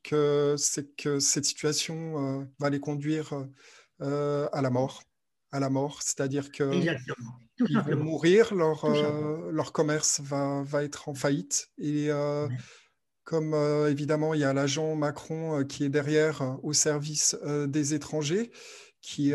c'est 0.55 0.95
que 0.95 1.17
cette 1.17 1.45
situation 1.45 2.47
va 2.59 2.69
les 2.69 2.79
conduire 2.79 3.33
à 3.99 4.61
la 4.61 4.69
mort 4.69 5.01
à 5.51 5.59
la 5.59 5.69
mort, 5.69 6.01
c'est-à-dire 6.01 6.51
que 6.51 6.63
ils 7.69 7.79
vont 7.79 8.03
mourir, 8.03 8.53
leur, 8.53 8.85
euh, 8.85 9.51
leur 9.51 9.71
commerce 9.71 10.21
va, 10.21 10.63
va, 10.63 10.83
être 10.83 11.09
en 11.09 11.13
faillite. 11.13 11.69
Et 11.77 12.07
euh, 12.09 12.47
comme 13.23 13.53
euh, 13.53 13.89
évidemment, 13.89 14.33
il 14.33 14.41
y 14.41 14.43
a 14.43 14.53
l'agent 14.53 14.95
Macron 14.95 15.63
qui 15.65 15.83
est 15.83 15.89
derrière 15.89 16.57
au 16.63 16.73
service 16.73 17.37
des 17.45 17.93
étrangers, 17.93 18.51
qui, 19.01 19.33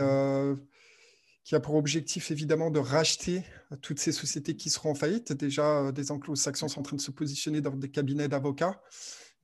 qui 1.44 1.54
a 1.54 1.60
pour 1.60 1.74
objectif 1.74 2.30
évidemment 2.30 2.70
de 2.70 2.80
racheter 2.80 3.44
toutes 3.82 3.98
ces 3.98 4.12
sociétés 4.12 4.56
qui 4.56 4.70
seront 4.70 4.90
en 4.90 4.94
faillite. 4.94 5.32
Déjà, 5.32 5.92
des 5.92 6.10
anglo-saxons 6.10 6.68
sont 6.68 6.80
en 6.80 6.82
train 6.84 6.96
de 6.96 7.00
se 7.02 7.10
positionner 7.10 7.60
dans 7.60 7.74
des 7.74 7.90
cabinets 7.90 8.28
d'avocats. 8.28 8.80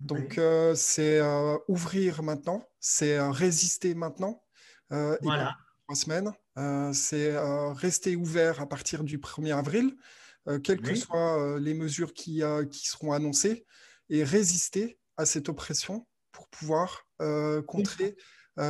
Donc, 0.01 0.41
c'est 0.75 1.21
ouvrir 1.69 2.23
maintenant, 2.23 2.69
c'est 2.81 3.21
résister 3.21 3.95
maintenant. 3.95 4.43
voilà 4.91 5.57
semaines. 5.95 6.33
Euh, 6.59 6.93
c'est 6.93 7.33
euh, 7.33 7.73
rester 7.73 8.17
ouvert 8.17 8.61
à 8.61 8.69
partir 8.69 9.05
du 9.05 9.19
1er 9.19 9.57
avril, 9.57 9.97
euh, 10.49 10.59
quelles 10.59 10.81
que 10.81 10.95
soient 10.95 11.59
les 11.61 11.75
mesures 11.75 12.15
qui, 12.15 12.43
qui 12.71 12.87
seront 12.87 13.13
annoncées, 13.13 13.67
et 14.09 14.25
résister 14.25 14.99
à 15.17 15.27
cette 15.27 15.49
oppression 15.49 16.07
pour 16.33 16.49
pouvoir 16.49 17.07
contrer 17.67 18.17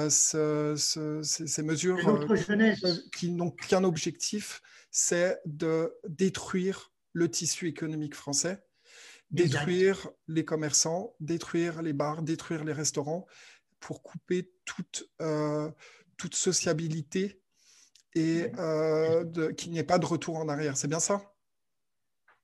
ces, 0.09 1.63
mesures 1.63 1.99
qui 3.17 3.31
n'ont 3.31 3.51
qu'un 3.51 3.85
objectif, 3.85 4.61
c'est 4.91 5.41
de 5.47 5.95
détruire 6.09 6.93
le 7.15 7.31
tissu 7.31 7.69
économique 7.69 8.15
français, 8.15 8.63
détruire 9.31 10.11
les 10.29 10.45
commerçants, 10.45 11.15
détruire 11.21 11.81
les 11.83 11.95
bars, 11.95 12.23
détruire 12.23 12.65
les 12.65 12.73
restaurants, 12.73 13.27
pour 13.81 14.03
couper 14.03 14.53
toute, 14.65 15.11
toute 16.23 16.37
sociabilité 16.37 17.43
et 18.15 18.47
euh, 18.57 19.53
qu'il 19.55 19.73
n'y 19.73 19.81
ait 19.81 19.85
pas 19.85 19.99
de 19.99 20.07
retour 20.07 20.37
en 20.37 20.49
arrière. 20.49 20.77
C'est 20.77 20.87
bien 20.87 21.01
ça? 21.01 21.35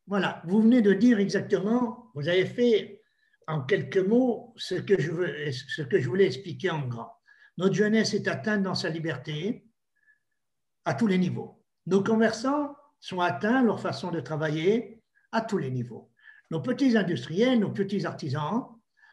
Voilà, 0.08 0.42
vous 0.46 0.60
venez 0.62 0.82
de 0.82 0.92
dire 0.92 1.20
exactement, 1.20 2.10
vous 2.16 2.26
avez 2.26 2.44
fait 2.44 3.02
en 3.46 3.62
quelques 3.62 3.98
mots 3.98 4.52
ce 4.56 4.74
que 4.74 5.00
je, 5.00 5.12
veux, 5.12 5.52
ce 5.52 5.82
que 5.82 6.00
je 6.00 6.08
voulais 6.08 6.26
expliquer 6.26 6.70
en 6.70 6.88
grand. 6.88 7.12
Notre 7.56 7.74
jeunesse 7.74 8.14
est 8.14 8.26
atteinte 8.26 8.64
dans 8.64 8.74
sa 8.74 8.88
liberté 8.88 9.64
à 10.84 10.94
tous 10.94 11.06
les 11.06 11.18
niveaux. 11.18 11.64
Nos 11.86 12.02
commerçants 12.02 12.74
sont 12.98 13.20
atteints, 13.20 13.62
leur 13.62 13.80
façon 13.80 14.10
de 14.10 14.18
travailler, 14.18 15.04
à 15.30 15.40
tous 15.40 15.58
les 15.58 15.70
niveaux. 15.70 16.10
Nos 16.50 16.60
petits 16.60 16.96
industriels, 16.96 17.60
nos 17.60 17.70
petits 17.70 18.06
artisans 18.06 18.66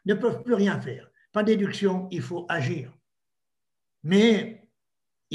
ne 0.05 0.15
peuvent 0.15 0.41
plus 0.41 0.55
rien 0.55 0.81
faire. 0.81 1.07
Pas 1.33 1.43
d'éduction, 1.43 2.07
il 2.09 2.23
faut 2.23 2.47
agir. 2.49 2.91
Mais 4.03 4.54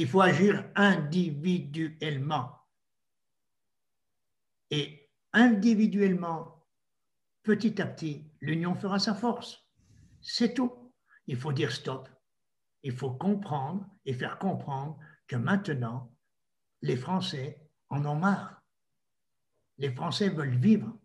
il 0.01 0.09
faut 0.09 0.23
agir 0.23 0.65
individuellement. 0.77 2.57
Et 4.71 5.11
individuellement, 5.35 6.65
petit 7.43 7.83
à 7.83 7.87
petit, 7.87 8.25
l'union 8.41 8.75
fera 8.75 8.99
sa 8.99 9.15
force. 9.15 9.63
C'est 10.23 10.55
tout. 10.55 10.73
Il 11.27 11.37
faut 11.37 11.53
dire 11.53 11.71
stop. 11.71 12.09
Il 12.83 12.93
faut 12.97 13.11
comprendre 13.11 13.87
et 14.07 14.15
faire 14.15 14.39
comprendre 14.39 14.99
que 15.27 15.37
maintenant, 15.37 16.11
les 16.81 16.97
Français 16.97 17.69
en 17.91 18.07
ont 18.07 18.17
marre. 18.17 18.63
Les 19.77 19.91
Français 19.91 20.31
veulent 20.31 20.57
vivre 20.57 20.97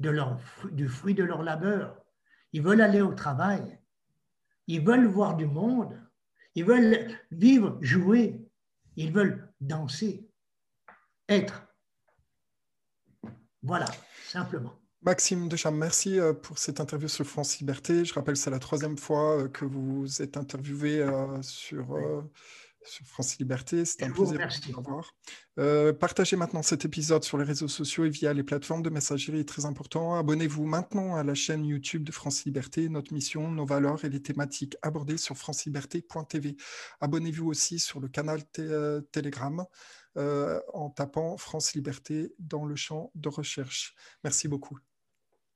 de 0.00 0.10
leur, 0.10 0.40
du 0.72 0.88
fruit 0.88 1.14
de 1.14 1.22
leur 1.22 1.44
labeur. 1.44 2.02
Ils 2.52 2.62
veulent 2.62 2.80
aller 2.80 3.02
au 3.02 3.14
travail. 3.14 3.78
Ils 4.66 4.84
veulent 4.84 5.06
voir 5.06 5.36
du 5.36 5.46
monde. 5.46 5.96
Ils 6.56 6.64
veulent 6.64 7.10
vivre, 7.30 7.78
jouer. 7.82 8.40
Ils 8.96 9.12
veulent 9.12 9.52
danser, 9.60 10.26
être. 11.28 11.62
Voilà, 13.62 13.86
simplement. 14.26 14.72
Maxime 15.02 15.48
Deschamps, 15.48 15.70
merci 15.70 16.18
euh, 16.18 16.32
pour 16.32 16.56
cette 16.56 16.80
interview 16.80 17.08
sur 17.08 17.26
France 17.26 17.58
Liberté. 17.58 18.06
Je 18.06 18.14
rappelle, 18.14 18.38
c'est 18.38 18.50
la 18.50 18.58
troisième 18.58 18.96
fois 18.96 19.42
euh, 19.42 19.48
que 19.48 19.66
vous 19.66 20.22
êtes 20.22 20.38
interviewé 20.38 21.02
euh, 21.02 21.42
sur, 21.42 21.94
sur 22.86 23.06
France 23.06 23.38
Liberté. 23.38 23.84
C'est 23.84 24.02
un 24.04 24.10
plaisir 24.10 24.38
de 24.38 24.72
vous 24.72 24.80
revoir. 24.80 25.14
partagez 25.98 26.36
maintenant 26.36 26.62
cet 26.62 26.84
épisode 26.84 27.24
sur 27.24 27.38
les 27.38 27.44
réseaux 27.44 27.68
sociaux 27.68 28.04
et 28.04 28.10
via 28.10 28.32
les 28.32 28.42
plateformes 28.42 28.82
de 28.82 28.90
messagerie 28.90 29.40
est 29.40 29.48
très 29.48 29.66
important. 29.66 30.14
Abonnez-vous 30.14 30.64
maintenant 30.64 31.16
à 31.16 31.24
la 31.24 31.34
chaîne 31.34 31.64
YouTube 31.64 32.04
de 32.04 32.12
France 32.12 32.44
Liberté. 32.44 32.88
Notre 32.88 33.12
mission, 33.12 33.50
nos 33.50 33.66
valeurs 33.66 34.04
et 34.04 34.08
les 34.08 34.22
thématiques 34.22 34.76
abordées 34.82 35.18
sur 35.18 35.36
franceliberté.tv. 35.36 36.56
Abonnez-vous 37.00 37.46
aussi 37.46 37.78
sur 37.78 38.00
le 38.00 38.08
canal 38.08 38.42
Telegram. 39.12 39.64
en 40.16 40.90
tapant 40.90 41.36
France 41.36 41.74
Liberté 41.74 42.32
dans 42.38 42.64
le 42.64 42.76
champ 42.76 43.10
de 43.14 43.28
recherche. 43.28 43.94
Merci 44.24 44.48
beaucoup. 44.48 44.78